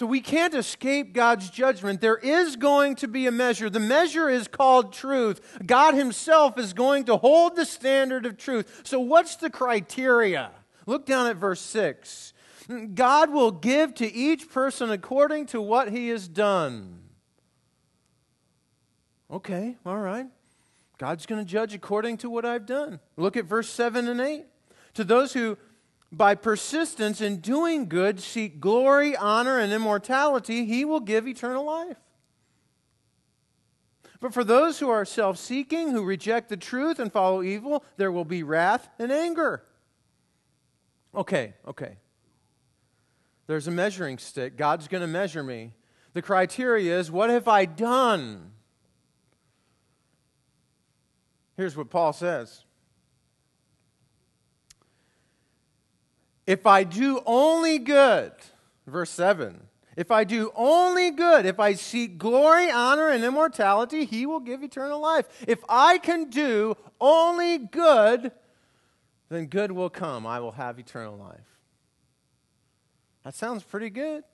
So 0.00 0.06
we 0.06 0.22
can't 0.22 0.54
escape 0.54 1.12
God's 1.12 1.50
judgment. 1.50 2.00
There 2.00 2.16
is 2.16 2.56
going 2.56 2.94
to 2.96 3.06
be 3.06 3.26
a 3.26 3.30
measure. 3.30 3.68
The 3.68 3.80
measure 3.80 4.30
is 4.30 4.48
called 4.48 4.94
truth. 4.94 5.58
God 5.66 5.92
Himself 5.92 6.56
is 6.56 6.72
going 6.72 7.04
to 7.04 7.18
hold 7.18 7.54
the 7.54 7.66
standard 7.66 8.24
of 8.24 8.38
truth. 8.38 8.80
So, 8.82 8.98
what's 8.98 9.36
the 9.36 9.50
criteria? 9.50 10.52
Look 10.86 11.04
down 11.04 11.26
at 11.26 11.36
verse 11.36 11.60
6. 11.60 12.32
God 12.94 13.30
will 13.30 13.50
give 13.50 13.92
to 13.96 14.10
each 14.10 14.48
person 14.48 14.90
according 14.90 15.44
to 15.48 15.60
what 15.60 15.90
he 15.90 16.08
has 16.08 16.28
done. 16.28 17.00
Okay, 19.30 19.76
all 19.84 19.98
right. 19.98 20.28
God's 20.96 21.26
going 21.26 21.44
to 21.44 21.46
judge 21.46 21.74
according 21.74 22.16
to 22.16 22.30
what 22.30 22.46
I've 22.46 22.64
done. 22.64 23.00
Look 23.18 23.36
at 23.36 23.44
verse 23.44 23.68
7 23.68 24.08
and 24.08 24.18
8. 24.18 24.46
To 24.94 25.04
those 25.04 25.34
who 25.34 25.58
by 26.12 26.34
persistence 26.34 27.20
in 27.20 27.36
doing 27.38 27.88
good, 27.88 28.20
seek 28.20 28.60
glory, 28.60 29.16
honor, 29.16 29.58
and 29.58 29.72
immortality, 29.72 30.64
he 30.64 30.84
will 30.84 31.00
give 31.00 31.28
eternal 31.28 31.64
life. 31.64 31.96
But 34.20 34.34
for 34.34 34.44
those 34.44 34.78
who 34.78 34.90
are 34.90 35.04
self 35.04 35.38
seeking, 35.38 35.90
who 35.90 36.04
reject 36.04 36.48
the 36.48 36.56
truth 36.56 36.98
and 36.98 37.12
follow 37.12 37.42
evil, 37.42 37.84
there 37.96 38.12
will 38.12 38.24
be 38.24 38.42
wrath 38.42 38.88
and 38.98 39.10
anger. 39.10 39.64
Okay, 41.14 41.54
okay. 41.66 41.96
There's 43.46 43.66
a 43.66 43.72
measuring 43.72 44.18
stick. 44.18 44.56
God's 44.56 44.88
going 44.88 45.00
to 45.00 45.06
measure 45.06 45.42
me. 45.42 45.72
The 46.12 46.22
criteria 46.22 46.98
is 46.98 47.10
what 47.10 47.30
have 47.30 47.48
I 47.48 47.64
done? 47.64 48.52
Here's 51.56 51.76
what 51.76 51.90
Paul 51.90 52.12
says 52.12 52.64
If 56.50 56.66
I 56.66 56.82
do 56.82 57.22
only 57.26 57.78
good, 57.78 58.32
verse 58.84 59.10
7, 59.10 59.68
if 59.96 60.10
I 60.10 60.24
do 60.24 60.50
only 60.56 61.12
good, 61.12 61.46
if 61.46 61.60
I 61.60 61.74
seek 61.74 62.18
glory, 62.18 62.68
honor, 62.68 63.08
and 63.08 63.22
immortality, 63.22 64.04
he 64.04 64.26
will 64.26 64.40
give 64.40 64.64
eternal 64.64 65.00
life. 65.00 65.26
If 65.46 65.60
I 65.68 65.98
can 65.98 66.28
do 66.28 66.76
only 67.00 67.58
good, 67.58 68.32
then 69.28 69.46
good 69.46 69.70
will 69.70 69.90
come. 69.90 70.26
I 70.26 70.40
will 70.40 70.50
have 70.50 70.80
eternal 70.80 71.16
life. 71.16 71.60
That 73.22 73.36
sounds 73.36 73.62
pretty 73.62 73.90
good. 73.90 74.24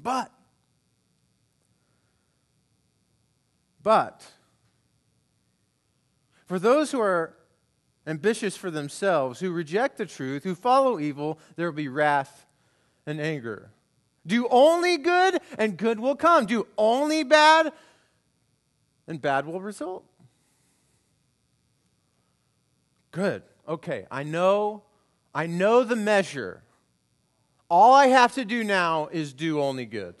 But, 0.00 0.32
but, 3.82 4.24
for 6.46 6.58
those 6.58 6.90
who 6.90 7.00
are 7.00 7.34
ambitious 8.06 8.56
for 8.56 8.70
themselves, 8.70 9.40
who 9.40 9.50
reject 9.50 9.98
the 9.98 10.06
truth, 10.06 10.44
who 10.44 10.54
follow 10.54 10.98
evil, 10.98 11.38
there 11.56 11.66
will 11.66 11.76
be 11.76 11.88
wrath 11.88 12.46
and 13.06 13.20
anger. 13.20 13.70
Do 14.26 14.48
only 14.50 14.96
good, 14.96 15.40
and 15.58 15.76
good 15.76 16.00
will 16.00 16.16
come. 16.16 16.46
Do 16.46 16.66
only 16.76 17.22
bad, 17.22 17.72
and 19.06 19.20
bad 19.20 19.46
will 19.46 19.60
result. 19.60 20.04
Good. 23.12 23.42
Okay, 23.68 24.06
I 24.10 24.22
know 24.22 24.82
I 25.36 25.46
know 25.46 25.84
the 25.84 25.96
measure. 25.96 26.62
All 27.68 27.92
I 27.92 28.06
have 28.06 28.32
to 28.36 28.44
do 28.46 28.64
now 28.64 29.08
is 29.12 29.34
do 29.34 29.60
only 29.60 29.84
good. 29.84 30.14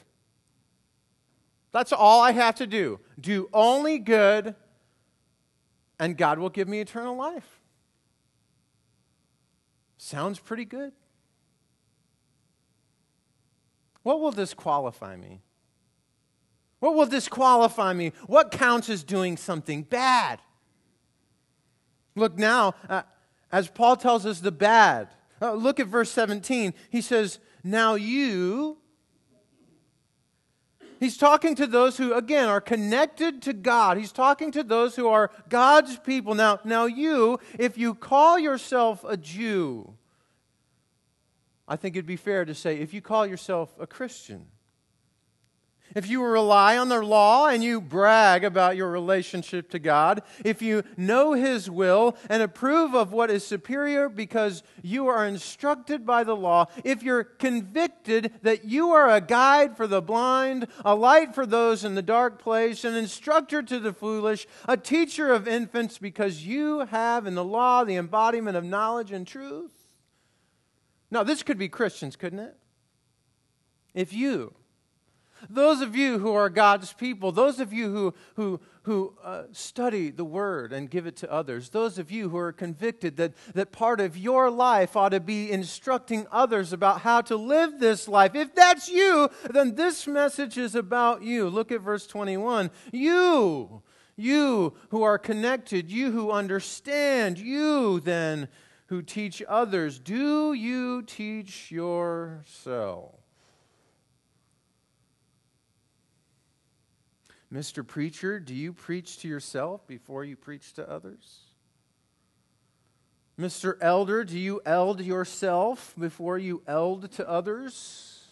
That's 1.72 1.90
all 1.90 2.20
I 2.20 2.32
have 2.32 2.56
to 2.56 2.66
do. 2.66 3.00
Do 3.18 3.48
only 3.54 3.98
good, 3.98 4.54
and 5.98 6.18
God 6.18 6.38
will 6.38 6.50
give 6.50 6.68
me 6.68 6.80
eternal 6.80 7.16
life. 7.16 7.60
Sounds 10.06 10.38
pretty 10.38 10.64
good. 10.64 10.92
What 14.04 14.20
will 14.20 14.30
disqualify 14.30 15.16
me? 15.16 15.42
What 16.78 16.94
will 16.94 17.06
disqualify 17.06 17.92
me? 17.92 18.12
What 18.28 18.52
counts 18.52 18.88
as 18.88 19.02
doing 19.02 19.36
something 19.36 19.82
bad? 19.82 20.38
Look 22.14 22.38
now, 22.38 22.76
uh, 22.88 23.02
as 23.50 23.66
Paul 23.66 23.96
tells 23.96 24.24
us 24.26 24.38
the 24.38 24.52
bad. 24.52 25.08
Uh, 25.42 25.54
look 25.54 25.80
at 25.80 25.88
verse 25.88 26.12
17. 26.12 26.72
He 26.88 27.00
says, 27.00 27.40
Now 27.64 27.96
you, 27.96 28.78
He's 30.98 31.18
talking 31.18 31.54
to 31.56 31.66
those 31.66 31.98
who, 31.98 32.14
again, 32.14 32.48
are 32.48 32.60
connected 32.60 33.42
to 33.42 33.52
God. 33.52 33.98
He's 33.98 34.12
talking 34.12 34.50
to 34.52 34.62
those 34.62 34.96
who 34.96 35.08
are 35.08 35.30
God's 35.48 35.98
people. 35.98 36.34
Now, 36.34 36.60
now 36.64 36.86
you, 36.86 37.38
if 37.58 37.76
you 37.76 37.94
call 37.94 38.38
yourself 38.38 39.04
a 39.06 39.16
Jew, 39.16 39.95
I 41.68 41.76
think 41.76 41.96
it'd 41.96 42.06
be 42.06 42.16
fair 42.16 42.44
to 42.44 42.54
say 42.54 42.78
if 42.78 42.94
you 42.94 43.00
call 43.00 43.26
yourself 43.26 43.74
a 43.78 43.86
Christian, 43.86 44.46
if 45.94 46.08
you 46.08 46.22
rely 46.22 46.76
on 46.76 46.88
the 46.88 47.00
law 47.00 47.46
and 47.48 47.62
you 47.62 47.80
brag 47.80 48.44
about 48.44 48.76
your 48.76 48.90
relationship 48.90 49.70
to 49.70 49.78
God, 49.78 50.22
if 50.44 50.60
you 50.60 50.82
know 50.96 51.32
His 51.32 51.70
will 51.70 52.16
and 52.28 52.42
approve 52.42 52.94
of 52.94 53.12
what 53.12 53.30
is 53.30 53.46
superior 53.46 54.08
because 54.08 54.62
you 54.82 55.06
are 55.06 55.26
instructed 55.26 56.04
by 56.04 56.24
the 56.24 56.36
law, 56.36 56.66
if 56.84 57.02
you're 57.02 57.24
convicted 57.24 58.32
that 58.42 58.64
you 58.64 58.90
are 58.90 59.10
a 59.10 59.20
guide 59.20 59.76
for 59.76 59.86
the 59.86 60.02
blind, 60.02 60.66
a 60.84 60.94
light 60.94 61.34
for 61.34 61.46
those 61.46 61.84
in 61.84 61.94
the 61.94 62.02
dark 62.02 62.40
place, 62.40 62.84
an 62.84 62.94
instructor 62.94 63.62
to 63.62 63.78
the 63.78 63.92
foolish, 63.92 64.46
a 64.66 64.76
teacher 64.76 65.32
of 65.32 65.46
infants, 65.46 65.98
because 65.98 66.44
you 66.44 66.80
have 66.80 67.26
in 67.26 67.34
the 67.34 67.44
law 67.44 67.84
the 67.84 67.96
embodiment 67.96 68.56
of 68.56 68.64
knowledge 68.64 69.12
and 69.12 69.26
truth. 69.26 69.75
Now, 71.16 71.22
this 71.22 71.42
could 71.42 71.56
be 71.56 71.70
Christians, 71.70 72.14
couldn't 72.14 72.40
it? 72.40 72.54
If 73.94 74.12
you 74.12 74.52
those 75.48 75.80
of 75.80 75.96
you 75.96 76.18
who 76.18 76.34
are 76.34 76.50
God's 76.50 76.92
people, 76.92 77.32
those 77.32 77.58
of 77.58 77.72
you 77.72 77.90
who, 77.90 78.14
who, 78.34 78.60
who 78.82 79.14
uh, 79.24 79.44
study 79.52 80.10
the 80.10 80.26
Word 80.26 80.74
and 80.74 80.90
give 80.90 81.06
it 81.06 81.16
to 81.16 81.32
others, 81.32 81.70
those 81.70 81.98
of 81.98 82.10
you 82.10 82.28
who 82.28 82.36
are 82.36 82.52
convicted 82.52 83.16
that, 83.16 83.32
that 83.54 83.72
part 83.72 83.98
of 83.98 84.16
your 84.16 84.50
life 84.50 84.94
ought 84.94 85.10
to 85.10 85.20
be 85.20 85.50
instructing 85.50 86.26
others 86.30 86.74
about 86.74 87.00
how 87.00 87.22
to 87.22 87.36
live 87.36 87.78
this 87.78 88.08
life, 88.08 88.34
if 88.34 88.54
that's 88.54 88.90
you, 88.90 89.30
then 89.50 89.74
this 89.74 90.06
message 90.06 90.58
is 90.58 90.74
about 90.74 91.22
you. 91.22 91.48
Look 91.48 91.72
at 91.72 91.80
verse 91.80 92.06
21. 92.06 92.70
You, 92.92 93.82
you 94.16 94.74
who 94.90 95.02
are 95.02 95.18
connected, 95.18 95.90
you 95.90 96.10
who 96.10 96.30
understand, 96.30 97.38
you 97.38 98.00
then 98.00 98.48
who 98.86 99.02
teach 99.02 99.42
others, 99.48 99.98
do 99.98 100.52
you 100.52 101.02
teach 101.02 101.70
yourself? 101.70 103.14
Mr. 107.52 107.86
Preacher, 107.86 108.40
do 108.40 108.54
you 108.54 108.72
preach 108.72 109.18
to 109.18 109.28
yourself 109.28 109.86
before 109.86 110.24
you 110.24 110.36
preach 110.36 110.72
to 110.74 110.90
others? 110.90 111.40
Mr. 113.38 113.76
Elder, 113.80 114.24
do 114.24 114.38
you 114.38 114.60
eld 114.64 115.00
yourself 115.00 115.94
before 115.98 116.38
you 116.38 116.62
eld 116.66 117.10
to 117.12 117.28
others? 117.28 118.24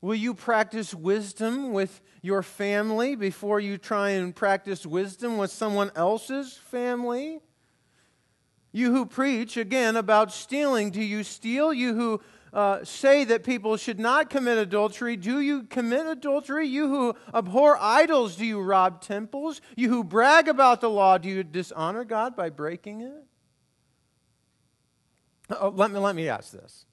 Will 0.00 0.14
you 0.14 0.34
practice 0.34 0.94
wisdom 0.94 1.72
with 1.72 2.00
your 2.22 2.42
family 2.42 3.16
before 3.16 3.58
you 3.58 3.78
try 3.78 4.10
and 4.10 4.36
practice 4.36 4.84
wisdom 4.84 5.38
with 5.38 5.50
someone 5.50 5.90
else's 5.96 6.52
family? 6.52 7.40
You 8.76 8.92
who 8.92 9.06
preach, 9.06 9.56
again, 9.56 9.96
about 9.96 10.30
stealing, 10.30 10.90
do 10.90 11.00
you 11.00 11.24
steal? 11.24 11.72
You 11.72 11.94
who 11.94 12.20
uh, 12.52 12.84
say 12.84 13.24
that 13.24 13.42
people 13.42 13.78
should 13.78 13.98
not 13.98 14.28
commit 14.28 14.58
adultery, 14.58 15.16
do 15.16 15.40
you 15.40 15.62
commit 15.62 16.04
adultery? 16.04 16.68
You 16.68 16.86
who 16.86 17.16
abhor 17.32 17.78
idols, 17.80 18.36
do 18.36 18.44
you 18.44 18.60
rob 18.60 19.00
temples? 19.00 19.62
You 19.76 19.88
who 19.88 20.04
brag 20.04 20.46
about 20.46 20.82
the 20.82 20.90
law, 20.90 21.16
do 21.16 21.26
you 21.26 21.42
dishonor 21.42 22.04
God 22.04 22.36
by 22.36 22.50
breaking 22.50 23.00
it? 23.00 23.24
Oh, 25.58 25.72
let, 25.74 25.90
me, 25.90 25.98
let 25.98 26.14
me 26.14 26.28
ask 26.28 26.52
this. 26.52 26.84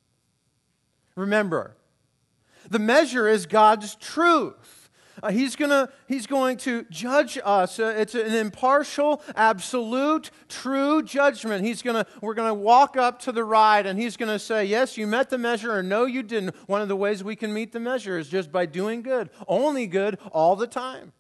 Remember, 1.18 1.76
the 2.70 2.80
measure 2.80 3.28
is 3.28 3.46
God's 3.46 3.96
truth. 3.96 4.83
Uh, 5.24 5.32
he's, 5.32 5.56
gonna, 5.56 5.90
he's 6.06 6.28
going 6.28 6.58
to 6.58 6.86
judge 6.90 7.40
us. 7.46 7.80
Uh, 7.80 7.96
it's 7.98 8.14
an 8.14 8.36
impartial, 8.36 9.22
absolute, 9.38 10.30
true 10.50 11.02
judgment. 11.02 11.64
He's 11.64 11.82
gonna, 11.82 12.06
we're 12.20 12.34
going 12.34 12.50
to 12.50 12.54
walk 12.54 12.98
up 12.98 13.20
to 13.20 13.32
the 13.32 13.46
ride 13.46 13.86
and 13.86 13.98
he's 13.98 14.18
going 14.18 14.30
to 14.30 14.38
say, 14.38 14.66
Yes, 14.66 14.98
you 14.98 15.08
met 15.08 15.30
the 15.30 15.38
measure, 15.38 15.72
or 15.72 15.82
No, 15.82 16.04
you 16.04 16.24
didn't. 16.24 16.54
One 16.68 16.82
of 16.82 16.90
the 16.90 16.98
ways 16.98 17.24
we 17.24 17.38
can 17.38 17.54
meet 17.54 17.72
the 17.72 17.80
measure 17.80 18.20
is 18.20 18.28
just 18.28 18.52
by 18.52 18.66
doing 18.66 19.02
good, 19.02 19.30
only 19.48 19.88
good, 19.88 20.20
all 20.34 20.58
the 20.58 20.68
time. 20.68 21.14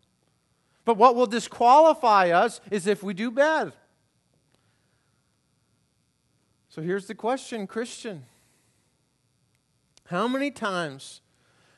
But 0.83 0.97
what 0.97 1.15
will 1.15 1.25
disqualify 1.25 2.29
us 2.31 2.59
is 2.69 2.87
if 2.87 3.03
we 3.03 3.13
do 3.13 3.31
bad. 3.31 3.71
So 6.67 6.81
here's 6.81 7.05
the 7.05 7.15
question, 7.15 7.67
Christian. 7.67 8.25
How 10.07 10.27
many 10.27 10.51
times, 10.51 11.21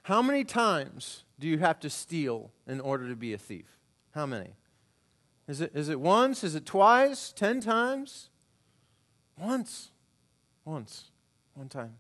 how 0.03 0.23
many 0.23 0.43
times 0.43 1.24
do 1.39 1.47
you 1.47 1.57
have 1.57 1.79
to 1.81 1.89
steal 1.89 2.51
in 2.67 2.79
order 2.79 3.09
to 3.09 3.15
be 3.15 3.33
a 3.33 3.37
thief? 3.37 3.67
How 4.13 4.25
many? 4.25 4.51
Is 5.47 5.61
it, 5.61 5.71
is 5.75 5.89
it 5.89 5.99
once? 5.99 6.43
Is 6.43 6.55
it 6.55 6.65
twice? 6.65 7.31
Ten 7.31 7.61
times? 7.61 8.29
Once. 9.37 9.91
Once. 10.63 11.11
One 11.53 11.69
time. 11.69 11.97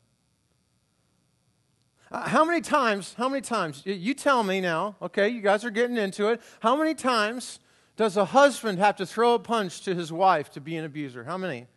Uh, 2.11 2.27
how 2.27 2.45
many 2.45 2.61
times? 2.61 3.13
How 3.17 3.27
many 3.27 3.41
times? 3.41 3.81
You 3.85 4.13
tell 4.13 4.43
me 4.43 4.61
now, 4.61 4.95
okay? 5.01 5.27
You 5.27 5.41
guys 5.41 5.65
are 5.65 5.71
getting 5.71 5.97
into 5.97 6.29
it. 6.29 6.41
How 6.61 6.75
many 6.75 6.93
times 6.93 7.59
does 7.95 8.17
a 8.17 8.25
husband 8.25 8.79
have 8.79 8.95
to 8.97 9.05
throw 9.05 9.33
a 9.33 9.39
punch 9.39 9.81
to 9.81 9.95
his 9.95 10.11
wife 10.11 10.51
to 10.51 10.61
be 10.61 10.75
an 10.77 10.85
abuser? 10.85 11.23
How 11.23 11.37
many? 11.37 11.67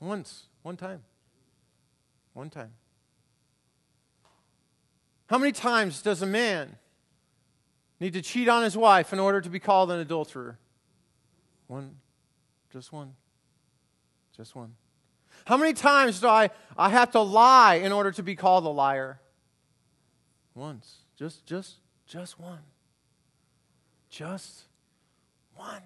Once. 0.00 0.46
One 0.62 0.76
time. 0.76 1.02
One 2.34 2.50
time. 2.50 2.72
How 5.28 5.38
many 5.38 5.52
times 5.52 6.02
does 6.02 6.22
a 6.22 6.26
man 6.26 6.76
need 8.00 8.14
to 8.14 8.22
cheat 8.22 8.48
on 8.48 8.62
his 8.62 8.76
wife 8.76 9.12
in 9.12 9.18
order 9.18 9.40
to 9.40 9.50
be 9.50 9.58
called 9.58 9.90
an 9.90 10.00
adulterer? 10.00 10.58
One. 11.66 11.96
Just 12.72 12.92
one. 12.92 13.14
Just 14.36 14.56
one. 14.56 14.74
How 15.44 15.56
many 15.56 15.74
times 15.74 16.20
do 16.20 16.28
I, 16.28 16.50
I 16.76 16.90
have 16.90 17.12
to 17.12 17.20
lie 17.20 17.74
in 17.76 17.92
order 17.92 18.10
to 18.12 18.22
be 18.22 18.34
called 18.34 18.64
a 18.64 18.70
liar? 18.70 19.20
Once. 20.54 20.98
Just, 21.18 21.44
just, 21.46 21.76
just 22.06 22.38
one. 22.38 22.60
Just 24.08 24.64
one. 25.54 25.82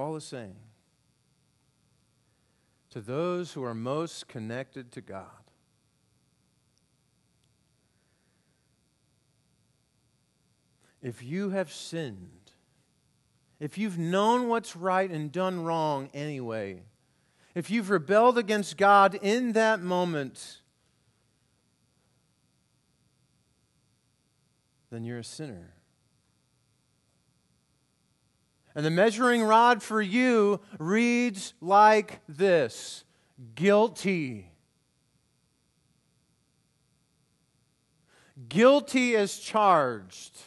Paul 0.00 0.16
is 0.16 0.24
saying 0.24 0.56
to 2.88 3.02
those 3.02 3.52
who 3.52 3.62
are 3.62 3.74
most 3.74 4.28
connected 4.28 4.90
to 4.92 5.02
God, 5.02 5.26
if 11.02 11.22
you 11.22 11.50
have 11.50 11.70
sinned, 11.70 12.52
if 13.60 13.76
you've 13.76 13.98
known 13.98 14.48
what's 14.48 14.74
right 14.74 15.10
and 15.10 15.30
done 15.30 15.64
wrong 15.64 16.08
anyway, 16.14 16.80
if 17.54 17.70
you've 17.70 17.90
rebelled 17.90 18.38
against 18.38 18.78
God 18.78 19.18
in 19.20 19.52
that 19.52 19.82
moment, 19.82 20.62
then 24.90 25.04
you're 25.04 25.18
a 25.18 25.24
sinner. 25.24 25.74
And 28.74 28.84
the 28.86 28.90
measuring 28.90 29.42
rod 29.42 29.82
for 29.82 30.00
you 30.00 30.60
reads 30.78 31.54
like 31.60 32.20
this 32.28 33.04
guilty. 33.54 34.50
Guilty 38.48 39.16
as 39.16 39.38
charged. 39.38 40.38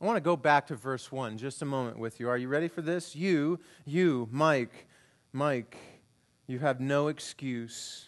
I 0.00 0.04
want 0.04 0.16
to 0.16 0.20
go 0.20 0.36
back 0.36 0.66
to 0.68 0.76
verse 0.76 1.10
1 1.10 1.38
just 1.38 1.62
a 1.62 1.64
moment 1.64 1.98
with 1.98 2.20
you. 2.20 2.28
Are 2.28 2.36
you 2.36 2.48
ready 2.48 2.68
for 2.68 2.82
this? 2.82 3.16
You, 3.16 3.58
you, 3.84 4.28
Mike, 4.30 4.86
Mike, 5.32 5.76
you 6.46 6.58
have 6.58 6.80
no 6.80 7.08
excuse. 7.08 8.05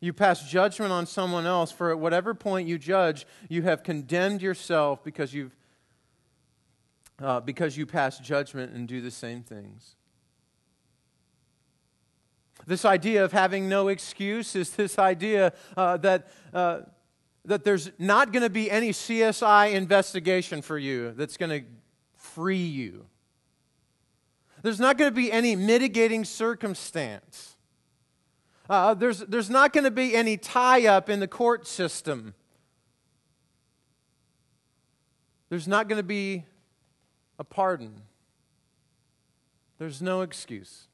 You 0.00 0.12
pass 0.12 0.48
judgment 0.48 0.92
on 0.92 1.06
someone 1.06 1.44
else, 1.44 1.72
for 1.72 1.90
at 1.90 1.98
whatever 1.98 2.34
point 2.34 2.68
you 2.68 2.78
judge, 2.78 3.26
you 3.48 3.62
have 3.62 3.82
condemned 3.82 4.42
yourself 4.42 5.02
because, 5.02 5.34
you've, 5.34 5.56
uh, 7.20 7.40
because 7.40 7.76
you 7.76 7.84
pass 7.84 8.18
judgment 8.18 8.72
and 8.72 8.86
do 8.86 9.00
the 9.00 9.10
same 9.10 9.42
things. 9.42 9.96
This 12.66 12.84
idea 12.84 13.24
of 13.24 13.32
having 13.32 13.68
no 13.68 13.88
excuse 13.88 14.54
is 14.54 14.70
this 14.70 14.98
idea 14.98 15.52
uh, 15.76 15.96
that, 15.98 16.28
uh, 16.52 16.80
that 17.44 17.64
there's 17.64 17.90
not 17.98 18.32
going 18.32 18.42
to 18.42 18.50
be 18.50 18.70
any 18.70 18.90
CSI 18.90 19.72
investigation 19.72 20.62
for 20.62 20.78
you 20.78 21.12
that's 21.12 21.36
going 21.36 21.62
to 21.62 21.66
free 22.14 22.56
you. 22.56 23.06
There's 24.62 24.80
not 24.80 24.98
going 24.98 25.10
to 25.10 25.14
be 25.14 25.32
any 25.32 25.56
mitigating 25.56 26.24
circumstance 26.24 27.56
uh, 28.68 28.94
there's, 28.94 29.20
there's 29.20 29.48
not 29.48 29.72
going 29.72 29.84
to 29.84 29.90
be 29.90 30.14
any 30.14 30.36
tie 30.36 30.86
up 30.86 31.08
in 31.08 31.20
the 31.20 31.28
court 31.28 31.66
system. 31.66 32.34
There's 35.48 35.66
not 35.66 35.88
going 35.88 35.98
to 35.98 36.06
be 36.06 36.44
a 37.38 37.44
pardon. 37.44 38.02
There's 39.78 40.02
no 40.02 40.20
excuse. 40.20 40.88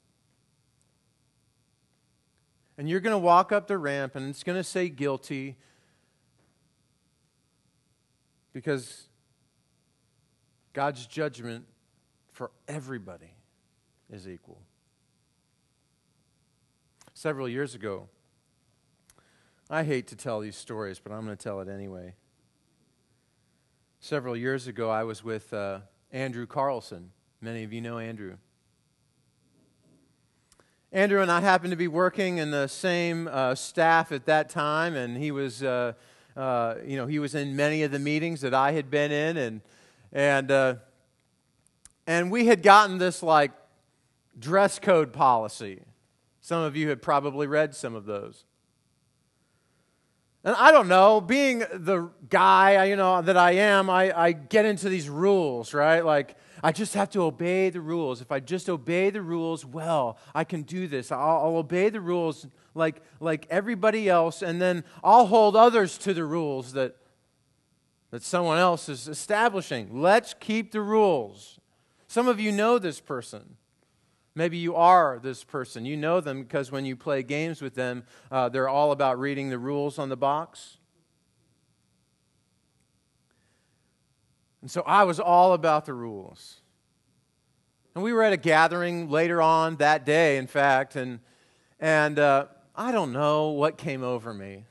And 2.77 2.89
you're 2.89 2.99
going 2.99 3.13
to 3.13 3.17
walk 3.17 3.51
up 3.51 3.67
the 3.67 3.77
ramp 3.77 4.15
and 4.15 4.29
it's 4.29 4.43
going 4.43 4.57
to 4.57 4.63
say 4.63 4.89
guilty 4.89 5.57
because 8.53 9.07
God's 10.73 11.05
judgment 11.05 11.65
for 12.31 12.51
everybody 12.67 13.33
is 14.09 14.27
equal. 14.27 14.61
Several 17.25 17.49
years 17.49 17.73
ago, 17.73 18.07
I 19.67 19.83
hate 19.83 20.05
to 20.09 20.15
tell 20.15 20.41
these 20.41 20.55
stories, 20.55 20.99
but 20.99 21.11
I'm 21.11 21.25
going 21.25 21.35
to 21.35 21.43
tell 21.43 21.59
it 21.59 21.67
anyway. 21.67 22.13
Several 23.99 24.37
years 24.37 24.67
ago, 24.67 24.91
I 24.91 25.05
was 25.05 25.23
with 25.23 25.51
uh, 25.51 25.79
Andrew 26.11 26.45
Carlson. 26.45 27.09
Many 27.41 27.63
of 27.63 27.73
you 27.73 27.81
know 27.81 27.97
Andrew. 27.97 28.35
Andrew 30.91 31.19
and 31.19 31.31
I 31.31 31.41
happened 31.41 31.71
to 31.71 31.75
be 31.75 31.87
working 31.87 32.37
in 32.37 32.51
the 32.51 32.67
same 32.67 33.27
uh, 33.27 33.55
staff 33.55 34.11
at 34.11 34.27
that 34.27 34.49
time, 34.49 34.95
and 34.95 35.17
he 35.17 35.31
was, 35.31 35.63
uh, 35.63 35.93
uh, 36.37 36.75
you 36.85 36.95
know, 36.95 37.07
he 37.07 37.17
was 37.17 37.33
in 37.33 37.55
many 37.55 37.81
of 37.81 37.89
the 37.89 37.97
meetings 37.97 38.41
that 38.41 38.53
I 38.53 38.73
had 38.73 38.91
been 38.91 39.11
in, 39.11 39.37
and 39.37 39.61
and 40.13 40.51
uh, 40.51 40.75
and 42.05 42.29
we 42.29 42.45
had 42.45 42.61
gotten 42.61 42.99
this 42.99 43.23
like 43.23 43.51
dress 44.37 44.77
code 44.77 45.11
policy. 45.11 45.81
Some 46.45 46.61
of 46.61 46.75
you 46.75 46.89
had 46.89 47.01
probably 47.01 47.47
read 47.47 47.73
some 47.73 47.95
of 47.95 48.05
those. 48.05 48.45
And 50.43 50.55
I 50.55 50.71
don't 50.71 50.87
know, 50.87 51.19
being 51.19 51.63
the 51.73 52.11
guy, 52.29 52.83
you 52.83 52.95
know, 52.95 53.19
that 53.19 53.35
I 53.35 53.53
am, 53.53 53.89
I, 53.89 54.15
I 54.15 54.31
get 54.33 54.63
into 54.63 54.87
these 54.87 55.09
rules, 55.09 55.73
right? 55.73 56.05
Like, 56.05 56.37
I 56.63 56.71
just 56.71 56.93
have 56.93 57.09
to 57.13 57.23
obey 57.23 57.71
the 57.71 57.81
rules. 57.81 58.21
If 58.21 58.31
I 58.31 58.41
just 58.41 58.69
obey 58.69 59.09
the 59.09 59.23
rules, 59.23 59.65
well, 59.65 60.19
I 60.35 60.43
can 60.43 60.61
do 60.61 60.85
this. 60.85 61.11
I'll, 61.11 61.19
I'll 61.19 61.57
obey 61.57 61.89
the 61.89 61.99
rules 61.99 62.45
like, 62.75 63.01
like 63.19 63.47
everybody 63.49 64.07
else, 64.07 64.43
and 64.43 64.61
then 64.61 64.83
I'll 65.03 65.25
hold 65.25 65.55
others 65.55 65.97
to 65.97 66.13
the 66.13 66.25
rules 66.25 66.73
that, 66.73 66.95
that 68.11 68.21
someone 68.21 68.59
else 68.59 68.87
is 68.87 69.07
establishing. 69.07 69.99
Let's 69.99 70.35
keep 70.39 70.73
the 70.73 70.81
rules. 70.81 71.59
Some 72.07 72.27
of 72.27 72.39
you 72.39 72.51
know 72.51 72.77
this 72.77 72.99
person. 72.99 73.57
Maybe 74.35 74.57
you 74.57 74.75
are 74.75 75.17
this 75.23 75.45
person. 75.45 75.85
You 75.85 75.95
know 75.95 76.19
them 76.19 76.43
because 76.43 76.69
when 76.69 76.85
you 76.85 76.97
play 76.97 77.23
games 77.23 77.61
with 77.61 77.73
them, 77.73 78.03
uh, 78.29 78.49
they're 78.49 78.67
all 78.67 78.91
about 78.91 79.17
reading 79.17 79.49
the 79.49 79.57
rules 79.57 79.97
on 79.97 80.09
the 80.09 80.17
box. 80.17 80.77
And 84.61 84.69
so 84.69 84.81
I 84.85 85.05
was 85.05 85.21
all 85.21 85.53
about 85.53 85.85
the 85.85 85.93
rules. 85.93 86.59
And 87.93 88.03
we 88.03 88.11
were 88.11 88.23
at 88.23 88.33
a 88.33 88.37
gathering 88.37 89.09
later 89.09 89.41
on 89.41 89.77
that 89.77 90.05
day, 90.05 90.37
in 90.37 90.47
fact, 90.47 90.97
and, 90.97 91.19
and 91.79 92.19
uh, 92.19 92.47
I 92.75 92.91
don't 92.91 93.13
know 93.13 93.51
what 93.51 93.77
came 93.77 94.03
over 94.03 94.33
me. 94.33 94.65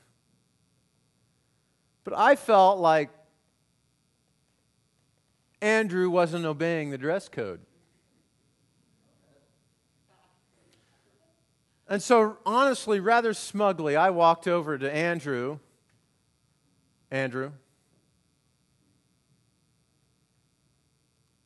But 2.03 2.13
I 2.19 2.37
felt 2.37 2.81
like 2.81 3.09
Andrew 5.63 6.11
wasn't 6.11 6.45
obeying 6.45 6.91
the 6.91 6.99
dress 6.99 7.31
code. 7.31 7.61
And 11.89 12.03
so, 12.03 12.39
honestly, 12.47 12.99
rather 12.99 13.35
smugly, 13.35 13.95
I 13.95 14.11
walked 14.11 14.49
over 14.49 14.79
to 14.79 14.91
Andrew. 14.91 15.59
Andrew, 17.11 17.53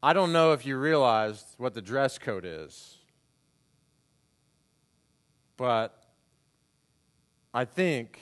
I 0.03 0.13
don't 0.13 0.33
know 0.33 0.53
if 0.53 0.65
you 0.65 0.79
realized 0.79 1.45
what 1.57 1.75
the 1.75 1.83
dress 1.83 2.19
code 2.19 2.45
is, 2.47 2.99
but 5.57 6.05
I 7.53 7.65
think 7.65 8.21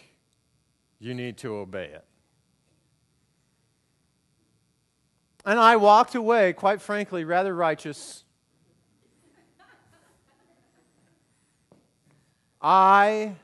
you 0.98 1.12
need 1.12 1.36
to 1.38 1.54
obey 1.56 1.84
it. 1.84 2.04
And 5.44 5.60
I 5.60 5.76
walked 5.76 6.14
away, 6.14 6.54
quite 6.54 6.80
frankly, 6.80 7.24
rather 7.24 7.54
righteous 7.54 8.24
I 12.68 13.36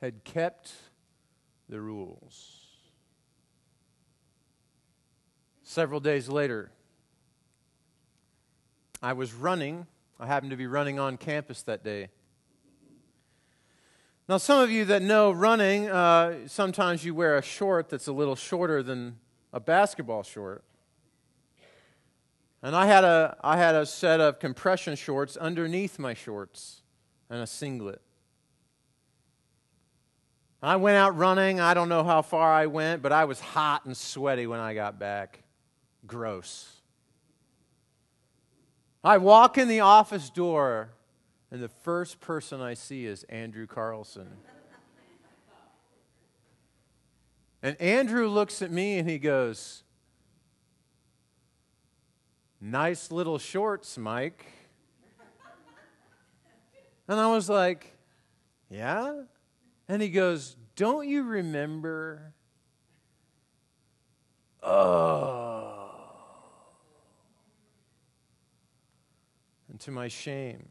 had 0.00 0.24
kept 0.24 0.72
the 1.68 1.78
rules. 1.78 2.58
Several 5.62 6.00
days 6.00 6.26
later, 6.26 6.70
I 9.02 9.12
was 9.12 9.34
running. 9.34 9.86
I 10.18 10.26
happened 10.26 10.52
to 10.52 10.56
be 10.56 10.66
running 10.66 10.98
on 10.98 11.18
campus 11.18 11.60
that 11.64 11.84
day. 11.84 12.08
Now, 14.26 14.38
some 14.38 14.62
of 14.62 14.70
you 14.70 14.86
that 14.86 15.02
know 15.02 15.32
running, 15.32 15.90
uh, 15.90 16.48
sometimes 16.48 17.04
you 17.04 17.14
wear 17.14 17.36
a 17.36 17.42
short 17.42 17.90
that's 17.90 18.06
a 18.06 18.12
little 18.12 18.36
shorter 18.36 18.82
than 18.82 19.18
a 19.52 19.60
basketball 19.60 20.22
short. 20.22 20.64
And 22.62 22.74
I 22.74 22.86
had 22.86 23.04
a, 23.04 23.36
I 23.44 23.58
had 23.58 23.74
a 23.74 23.84
set 23.84 24.18
of 24.20 24.38
compression 24.38 24.96
shorts 24.96 25.36
underneath 25.36 25.98
my 25.98 26.14
shorts 26.14 26.80
and 27.28 27.42
a 27.42 27.46
singlet. 27.46 28.00
I 30.62 30.76
went 30.76 30.96
out 30.96 31.16
running. 31.16 31.58
I 31.58 31.74
don't 31.74 31.88
know 31.88 32.04
how 32.04 32.22
far 32.22 32.52
I 32.52 32.66
went, 32.66 33.02
but 33.02 33.10
I 33.12 33.24
was 33.24 33.40
hot 33.40 33.84
and 33.84 33.96
sweaty 33.96 34.46
when 34.46 34.60
I 34.60 34.74
got 34.74 34.98
back. 34.98 35.42
Gross. 36.06 36.82
I 39.02 39.18
walk 39.18 39.58
in 39.58 39.66
the 39.66 39.80
office 39.80 40.30
door, 40.30 40.90
and 41.50 41.60
the 41.60 41.68
first 41.68 42.20
person 42.20 42.60
I 42.60 42.74
see 42.74 43.06
is 43.06 43.24
Andrew 43.24 43.66
Carlson. 43.66 44.28
And 47.64 47.80
Andrew 47.80 48.28
looks 48.28 48.60
at 48.60 48.70
me 48.72 48.98
and 48.98 49.08
he 49.08 49.18
goes, 49.18 49.84
Nice 52.60 53.10
little 53.10 53.38
shorts, 53.38 53.98
Mike. 53.98 54.46
And 57.08 57.18
I 57.20 57.32
was 57.32 57.48
like, 57.48 57.96
Yeah? 58.68 59.22
And 59.92 60.00
he 60.00 60.08
goes, 60.08 60.56
Don't 60.74 61.06
you 61.06 61.22
remember? 61.22 62.32
Oh. 64.62 65.90
And 69.68 69.78
to 69.80 69.90
my 69.90 70.08
shame, 70.08 70.66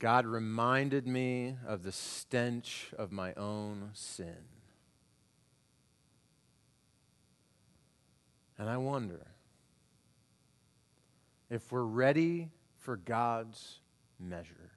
God 0.00 0.26
reminded 0.26 1.06
me 1.06 1.54
of 1.64 1.84
the 1.84 1.92
stench 1.92 2.88
of 2.98 3.12
my 3.12 3.34
own 3.34 3.90
sin. 3.92 4.34
And 8.58 8.68
I 8.68 8.78
wonder 8.78 9.28
if 11.48 11.70
we're 11.70 11.84
ready 11.84 12.50
for 12.80 12.96
God's 12.96 13.78
measure. 14.18 14.73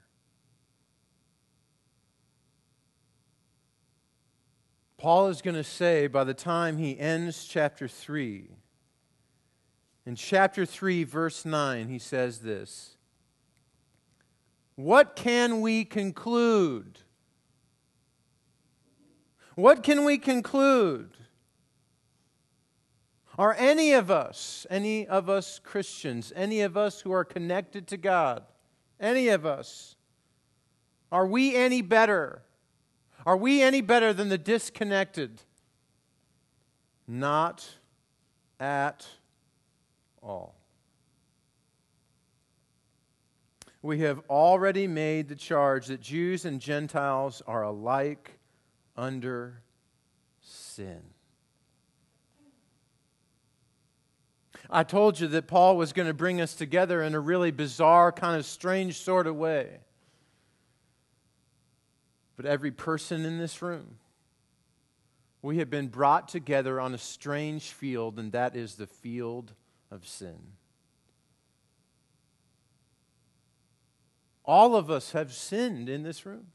Paul 4.98 5.28
is 5.28 5.44
going 5.44 5.56
to 5.56 5.64
say 5.64 6.08
by 6.08 6.24
the 6.24 6.34
time 6.34 6.78
he 6.80 7.00
ends 7.00 7.46
chapter 7.46 7.88
3, 7.88 8.50
in 10.08 10.16
chapter 10.16 10.66
3, 10.66 11.04
verse 11.04 11.46
9, 11.46 11.88
he 11.88 12.00
says 12.00 12.40
this 12.40 12.98
What 14.76 15.16
can 15.16 15.62
we 15.62 15.86
conclude? 15.86 17.00
What 19.54 19.84
can 19.84 20.04
we 20.04 20.18
conclude? 20.18 21.12
Are 23.38 23.56
any 23.56 23.94
of 23.94 24.10
us, 24.10 24.66
any 24.70 25.06
of 25.06 25.30
us 25.30 25.60
Christians, 25.60 26.34
any 26.36 26.62
of 26.62 26.76
us 26.76 27.02
who 27.02 27.12
are 27.12 27.24
connected 27.24 27.86
to 27.88 27.98
God, 27.98 28.44
any 29.00 29.28
of 29.28 29.46
us, 29.46 29.96
are 31.12 31.28
we 31.28 31.56
any 31.56 31.84
better 31.84 32.42
are 33.28 33.36
we 33.36 33.62
any 33.62 33.82
better 33.82 34.14
than 34.14 34.30
the 34.30 34.38
disconnected? 34.38 35.42
Not 37.06 37.68
at 38.58 39.06
all. 40.24 40.56
We 43.82 44.00
have 44.00 44.22
already 44.30 44.88
made 44.88 45.28
the 45.28 45.36
charge 45.36 45.88
that 45.88 46.00
Jews 46.00 46.46
and 46.46 46.62
Gentiles 46.62 47.42
are 47.46 47.64
alike 47.64 48.40
under 48.96 49.62
sin. 50.40 51.02
I 54.70 54.84
told 54.84 55.20
you 55.20 55.28
that 55.28 55.48
Paul 55.48 55.76
was 55.76 55.92
going 55.92 56.08
to 56.08 56.14
bring 56.14 56.40
us 56.40 56.56
together 56.56 57.04
in 57.04 57.14
a 57.14 57.20
really 57.20 57.52
bizarre, 57.52 58.14
kind 58.14 58.38
of 58.38 58.46
strange 58.46 58.98
sort 58.98 59.28
of 59.28 59.36
way 59.36 59.80
but 62.38 62.46
every 62.46 62.72
person 62.72 63.26
in 63.26 63.40
this 63.40 63.62
room. 63.62 63.98
We 65.42 65.58
have 65.58 65.70
been 65.70 65.88
brought 65.88 66.28
together 66.30 66.80
on 66.80 66.94
a 66.94 66.98
strange 66.98 67.72
field, 67.72 68.18
and 68.18 68.32
that 68.32 68.56
is 68.56 68.76
the 68.76 68.88
field 68.88 69.54
of 69.92 70.08
sin. 70.08 70.38
All 74.46 74.76
of 74.76 74.90
us 74.90 75.12
have 75.12 75.34
sinned 75.34 75.90
in 75.90 76.04
this 76.04 76.26
room. 76.26 76.48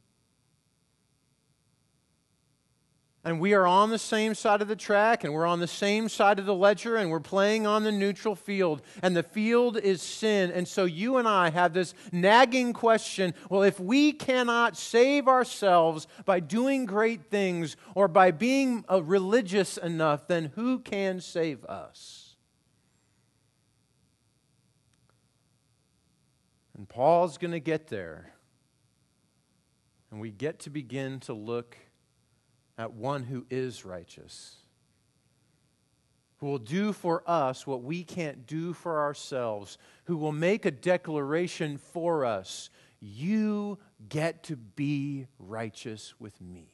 And 3.25 3.39
we 3.39 3.55
are 3.55 3.69
on 3.69 3.91
the 3.91 3.99
same 4.01 4.35
side 4.35 4.63
of 4.63 4.69
the 4.69 4.75
track 4.75 5.23
and 5.23 5.33
we're 5.33 5.47
on 5.47 5.61
the 5.61 5.69
same 5.69 6.09
side 6.09 6.41
of 6.41 6.47
the 6.47 6.55
ledger 6.55 6.97
and 6.97 7.09
we're 7.09 7.21
playing 7.21 7.69
on 7.69 7.85
the 7.85 7.93
neutral 7.93 8.35
field. 8.35 8.83
And 9.01 9.17
the 9.17 9.23
field 9.23 9.77
is 9.77 10.03
sin. 10.03 10.51
And 10.51 10.67
so 10.67 10.87
you 10.87 11.19
and 11.19 11.29
I 11.29 11.51
have 11.51 11.73
this 11.73 11.95
nagging 12.11 12.73
question 12.73 13.33
well 13.49 13.63
if 13.63 13.79
we 13.79 14.13
cannot 14.13 14.77
save 14.77 15.29
ourselves 15.29 16.09
by 16.25 16.41
doing 16.41 16.85
great 16.85 17.27
things 17.27 17.77
or 17.95 18.09
by 18.09 18.33
being 18.33 18.85
uh, 18.91 19.01
religious 19.03 19.77
enough 19.77 20.27
then 20.27 20.51
who 20.57 20.81
can 20.81 21.21
save 21.21 21.65
us? 21.67 22.35
And 26.77 26.89
Paul's 26.89 27.39
going 27.39 27.53
to 27.53 27.61
get 27.61 27.87
there. 27.87 28.33
And 30.11 30.21
we 30.21 30.33
get 30.33 30.59
to 30.61 30.71
begin 30.71 31.21
to 31.21 31.33
look 31.33 31.77
at 32.79 32.93
one 32.93 33.25
who 33.25 33.47
is 33.51 33.85
righteous, 33.85 34.57
who 36.39 36.47
will 36.47 36.59
do 36.59 36.93
for 36.93 37.23
us 37.29 37.67
what 37.67 37.83
we 37.83 38.03
can't 38.03 38.47
do 38.47 38.73
for 38.73 39.01
ourselves, 39.01 39.79
who 40.05 40.17
will 40.17 40.33
make 40.33 40.65
a 40.65 40.71
declaration 40.71 41.79
for 41.79 42.25
us 42.25 42.71
You 43.05 43.79
get 44.09 44.45
to 44.45 44.55
be 44.55 45.27
righteous 45.41 46.15
with 46.21 46.41
me. 46.41 46.69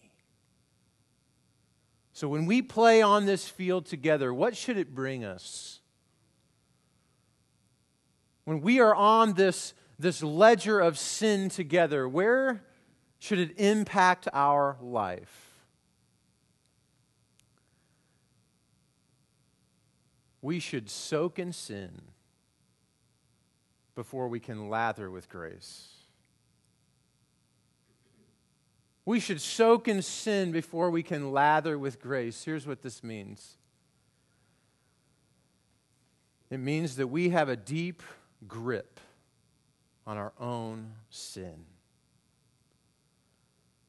So 2.13 2.29
when 2.29 2.45
we 2.45 2.61
play 2.61 3.01
on 3.01 3.25
this 3.25 3.49
field 3.49 3.87
together, 3.87 4.35
what 4.35 4.55
should 4.55 4.77
it 4.77 4.95
bring 4.95 5.25
us? 5.25 5.81
When 8.45 8.61
we 8.61 8.79
are 8.79 8.95
on 8.95 9.35
this, 9.35 9.73
this 9.99 10.23
ledger 10.23 10.81
of 10.81 10.99
sin 10.99 11.49
together, 11.49 12.07
where 12.07 12.63
should 13.19 13.39
it 13.39 13.59
impact 13.59 14.29
our 14.35 14.77
life? 14.83 15.48
We 20.41 20.59
should 20.59 20.89
soak 20.89 21.39
in 21.39 21.53
sin 21.53 22.03
before 23.95 24.29
we 24.29 24.41
can 24.41 24.69
lather 24.69 25.11
with 25.11 25.29
grace. 25.29 25.89
We 29.05 29.21
should 29.21 29.41
soak 29.41 29.89
in 29.89 30.03
sin 30.03 30.53
before 30.53 30.91
we 30.91 31.03
can 31.03 31.33
lather 31.33 31.79
with 31.79 32.01
grace. 32.01 32.45
Here's 32.45 32.67
what 32.67 32.83
this 32.83 33.03
means 33.03 33.57
it 36.51 36.59
means 36.59 36.97
that 36.97 37.09
we 37.09 37.31
have 37.31 37.49
a 37.49 37.57
deep 37.57 38.03
grip 38.47 39.01
on 40.07 40.17
our 40.17 40.33
own 40.39 40.93
sin. 41.11 41.65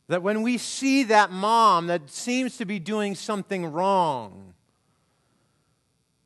That 0.07 0.23
when 0.23 0.41
we 0.41 0.57
see 0.57 1.03
that 1.03 1.31
mom 1.31 1.87
that 1.87 2.09
seems 2.09 2.57
to 2.57 2.65
be 2.65 2.79
doing 2.79 3.13
something 3.13 3.65
wrong, 3.65 4.55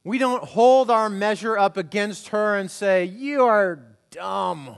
we 0.03 0.17
don't 0.17 0.43
hold 0.43 0.91
our 0.91 1.09
measure 1.09 1.57
up 1.57 1.77
against 1.77 2.29
her 2.29 2.57
and 2.57 2.69
say, 2.69 3.05
You 3.05 3.43
are 3.43 3.79
dumb. 4.11 4.77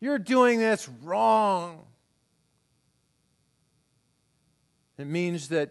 You're 0.00 0.18
doing 0.18 0.58
this 0.58 0.88
wrong. 1.02 1.86
It 4.98 5.06
means 5.06 5.48
that 5.48 5.70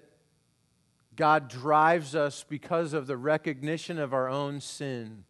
God 1.15 1.47
drives 1.47 2.15
us 2.15 2.43
because 2.47 2.93
of 2.93 3.05
the 3.07 3.17
recognition 3.17 3.99
of 3.99 4.13
our 4.13 4.27
own 4.27 4.59
sin 4.59 5.25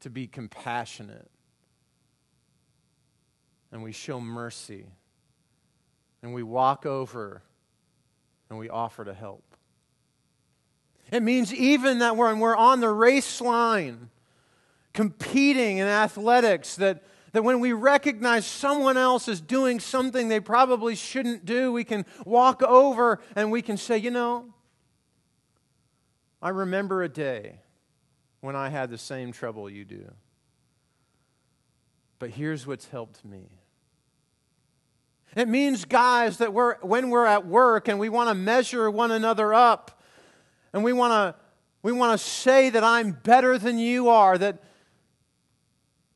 to 0.00 0.10
be 0.10 0.26
compassionate. 0.26 1.30
And 3.70 3.82
we 3.82 3.92
show 3.92 4.20
mercy. 4.20 4.86
And 6.22 6.32
we 6.32 6.42
walk 6.42 6.86
over 6.86 7.42
and 8.48 8.58
we 8.58 8.68
offer 8.68 9.04
to 9.04 9.14
help. 9.14 9.51
It 11.12 11.22
means 11.22 11.52
even 11.52 11.98
that 11.98 12.16
when 12.16 12.38
we're 12.40 12.56
on 12.56 12.80
the 12.80 12.88
race 12.88 13.42
line, 13.42 14.08
competing 14.94 15.76
in 15.76 15.86
athletics, 15.86 16.74
that, 16.76 17.04
that 17.32 17.44
when 17.44 17.60
we 17.60 17.74
recognize 17.74 18.46
someone 18.46 18.96
else 18.96 19.28
is 19.28 19.42
doing 19.42 19.78
something 19.78 20.28
they 20.28 20.40
probably 20.40 20.94
shouldn't 20.94 21.44
do, 21.44 21.70
we 21.70 21.84
can 21.84 22.06
walk 22.24 22.62
over 22.62 23.20
and 23.36 23.52
we 23.52 23.60
can 23.60 23.76
say, 23.76 23.98
you 23.98 24.10
know, 24.10 24.46
I 26.40 26.48
remember 26.48 27.02
a 27.02 27.10
day 27.10 27.60
when 28.40 28.56
I 28.56 28.70
had 28.70 28.90
the 28.90 28.98
same 28.98 29.32
trouble 29.32 29.68
you 29.68 29.84
do. 29.84 30.10
But 32.18 32.30
here's 32.30 32.66
what's 32.66 32.88
helped 32.88 33.22
me. 33.22 33.50
It 35.36 35.46
means, 35.46 35.84
guys, 35.84 36.38
that 36.38 36.54
we're, 36.54 36.76
when 36.78 37.10
we're 37.10 37.26
at 37.26 37.46
work 37.46 37.88
and 37.88 37.98
we 37.98 38.08
want 38.08 38.30
to 38.30 38.34
measure 38.34 38.90
one 38.90 39.10
another 39.10 39.52
up, 39.52 39.98
and 40.72 40.82
we 40.84 40.92
want 40.92 41.12
to 41.12 41.42
we 41.82 41.90
want 41.90 42.18
to 42.18 42.24
say 42.24 42.70
that 42.70 42.84
I'm 42.84 43.10
better 43.10 43.58
than 43.58 43.78
you 43.78 44.08
are, 44.08 44.38
that, 44.38 44.62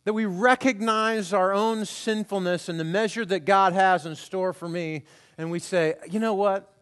that 0.05 0.13
we 0.13 0.25
recognize 0.25 1.33
our 1.33 1.53
own 1.53 1.85
sinfulness 1.85 2.69
and 2.69 2.79
the 2.79 2.85
measure 2.85 3.25
that 3.25 3.41
God 3.41 3.73
has 3.73 4.07
in 4.07 4.15
store 4.15 4.53
for 4.53 4.69
me, 4.69 5.03
and 5.37 5.51
we 5.51 5.59
say, 5.59 5.95
you 6.09 6.21
know 6.21 6.35
what? 6.35 6.73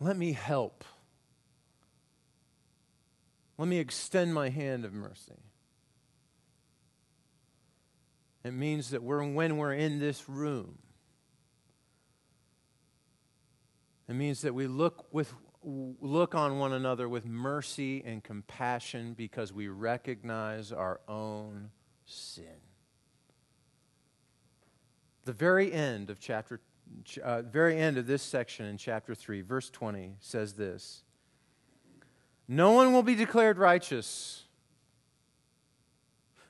Let 0.00 0.16
me 0.16 0.32
help. 0.32 0.82
Let 3.58 3.68
me 3.68 3.78
extend 3.78 4.32
my 4.32 4.48
hand 4.48 4.86
of 4.86 4.94
mercy. 4.94 5.34
It 8.44 8.52
means 8.52 8.90
that 8.90 9.02
we're, 9.02 9.22
when 9.24 9.58
we're 9.58 9.74
in 9.74 9.98
this 9.98 10.26
room, 10.26 10.78
It 14.08 14.14
means 14.14 14.40
that 14.40 14.54
we 14.54 14.66
look, 14.66 15.06
with, 15.12 15.34
look 15.62 16.34
on 16.34 16.58
one 16.58 16.72
another 16.72 17.08
with 17.08 17.26
mercy 17.26 18.02
and 18.04 18.24
compassion 18.24 19.12
because 19.12 19.52
we 19.52 19.68
recognize 19.68 20.72
our 20.72 21.00
own 21.06 21.70
sin. 22.06 22.56
The 25.26 25.34
very 25.34 25.70
end 25.70 26.08
of 26.08 26.18
chapter, 26.18 26.60
uh, 27.22 27.42
very 27.42 27.76
end 27.76 27.98
of 27.98 28.06
this 28.06 28.22
section 28.22 28.64
in 28.64 28.78
chapter 28.78 29.14
3, 29.14 29.42
verse 29.42 29.68
20 29.68 30.14
says 30.20 30.54
this 30.54 31.02
No 32.48 32.72
one 32.72 32.94
will 32.94 33.02
be 33.02 33.14
declared 33.14 33.58
righteous. 33.58 34.44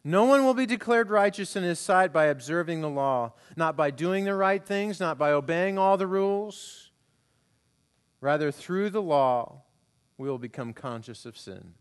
No 0.04 0.24
one 0.24 0.44
will 0.44 0.54
be 0.54 0.64
declared 0.64 1.10
righteous 1.10 1.56
in 1.56 1.64
his 1.64 1.80
sight 1.80 2.12
by 2.12 2.26
observing 2.26 2.80
the 2.80 2.88
law, 2.88 3.32
not 3.56 3.76
by 3.76 3.90
doing 3.90 4.24
the 4.24 4.34
right 4.34 4.64
things, 4.64 5.00
not 5.00 5.18
by 5.18 5.32
obeying 5.32 5.76
all 5.76 5.96
the 5.96 6.06
rules 6.06 6.87
Rather, 8.20 8.50
through 8.50 8.90
the 8.90 9.02
law, 9.02 9.62
we 10.16 10.28
will 10.28 10.38
become 10.38 10.72
conscious 10.72 11.24
of 11.24 11.38
sin. 11.38 11.74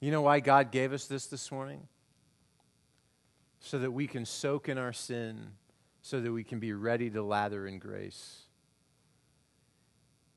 You 0.00 0.10
know 0.10 0.22
why 0.22 0.40
God 0.40 0.70
gave 0.70 0.92
us 0.92 1.06
this 1.06 1.26
this 1.26 1.50
morning? 1.50 1.86
So 3.60 3.78
that 3.78 3.92
we 3.92 4.06
can 4.06 4.26
soak 4.26 4.68
in 4.68 4.76
our 4.76 4.92
sin, 4.92 5.52
so 6.02 6.20
that 6.20 6.32
we 6.32 6.44
can 6.44 6.58
be 6.58 6.72
ready 6.72 7.08
to 7.10 7.22
lather 7.22 7.66
in 7.66 7.78
grace. 7.78 8.42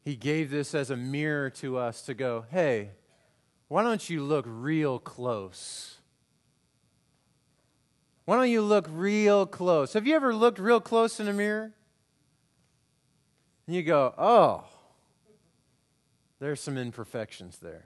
He 0.04 0.16
gave 0.16 0.52
this 0.52 0.76
as 0.76 0.92
a 0.92 0.96
mirror 0.96 1.50
to 1.50 1.78
us 1.78 2.04
to 2.04 2.14
go, 2.14 2.46
hey, 2.52 2.92
why 3.68 3.82
don't 3.82 4.08
you 4.08 4.24
look 4.24 4.46
real 4.48 5.00
close? 5.00 5.98
Why 8.26 8.38
don't 8.38 8.52
you 8.52 8.62
look 8.62 8.88
real 8.92 9.48
close? 9.48 9.94
Have 9.94 10.06
you 10.06 10.16
ever 10.16 10.34
looked 10.34 10.60
real 10.60 10.80
close 10.80 11.20
in 11.20 11.28
a 11.28 11.34
mirror? 11.34 11.74
And 13.68 13.76
you 13.76 13.84
go, 13.84 14.14
oh, 14.18 14.64
there's 16.40 16.62
some 16.62 16.78
imperfections 16.78 17.58
there. 17.58 17.86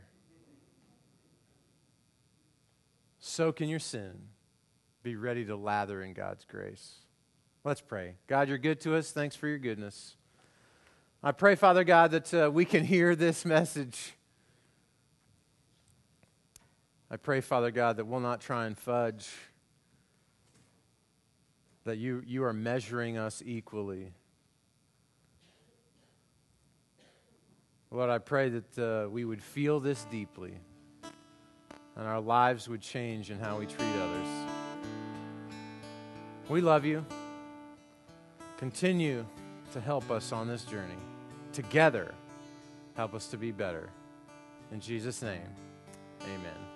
Soak 3.19 3.61
in 3.61 3.69
your 3.69 3.79
sin. 3.79 4.11
Be 5.03 5.15
ready 5.15 5.45
to 5.45 5.55
lather 5.55 6.01
in 6.01 6.13
God's 6.13 6.45
grace. 6.45 6.95
Let's 7.63 7.81
pray. 7.81 8.15
God, 8.27 8.49
you're 8.49 8.57
good 8.57 8.79
to 8.81 8.95
us. 8.95 9.11
Thanks 9.11 9.35
for 9.35 9.47
your 9.47 9.57
goodness. 9.57 10.15
I 11.21 11.31
pray, 11.33 11.55
Father 11.55 11.83
God, 11.83 12.11
that 12.11 12.33
uh, 12.33 12.49
we 12.51 12.65
can 12.65 12.83
hear 12.83 13.15
this 13.15 13.45
message. 13.45 14.13
I 17.11 17.17
pray, 17.17 17.41
Father 17.41 17.71
God, 17.71 17.97
that 17.97 18.05
we'll 18.05 18.19
not 18.19 18.39
try 18.39 18.65
and 18.65 18.77
fudge, 18.77 19.29
that 21.83 21.97
you, 21.97 22.23
you 22.25 22.43
are 22.43 22.53
measuring 22.53 23.17
us 23.17 23.41
equally. 23.45 24.13
Lord, 27.91 28.09
I 28.09 28.19
pray 28.19 28.49
that 28.49 28.77
uh, 28.77 29.09
we 29.09 29.25
would 29.25 29.41
feel 29.41 29.79
this 29.79 30.05
deeply 30.11 30.53
and 31.99 32.07
our 32.07 32.21
lives 32.21 32.69
would 32.69 32.81
change 32.81 33.29
in 33.29 33.39
how 33.39 33.59
we 33.59 33.65
treat 33.65 33.81
others. 33.81 34.27
We 36.47 36.61
love 36.61 36.85
you. 36.85 37.05
Continue 38.57 39.25
to 39.73 39.81
help 39.81 40.09
us 40.09 40.31
on 40.31 40.47
this 40.47 40.63
journey. 40.63 40.97
Together, 41.51 42.13
help 42.95 43.13
us 43.13 43.27
to 43.27 43.37
be 43.37 43.51
better. 43.51 43.89
In 44.71 44.79
Jesus' 44.79 45.21
name, 45.21 45.49
amen. 46.23 46.68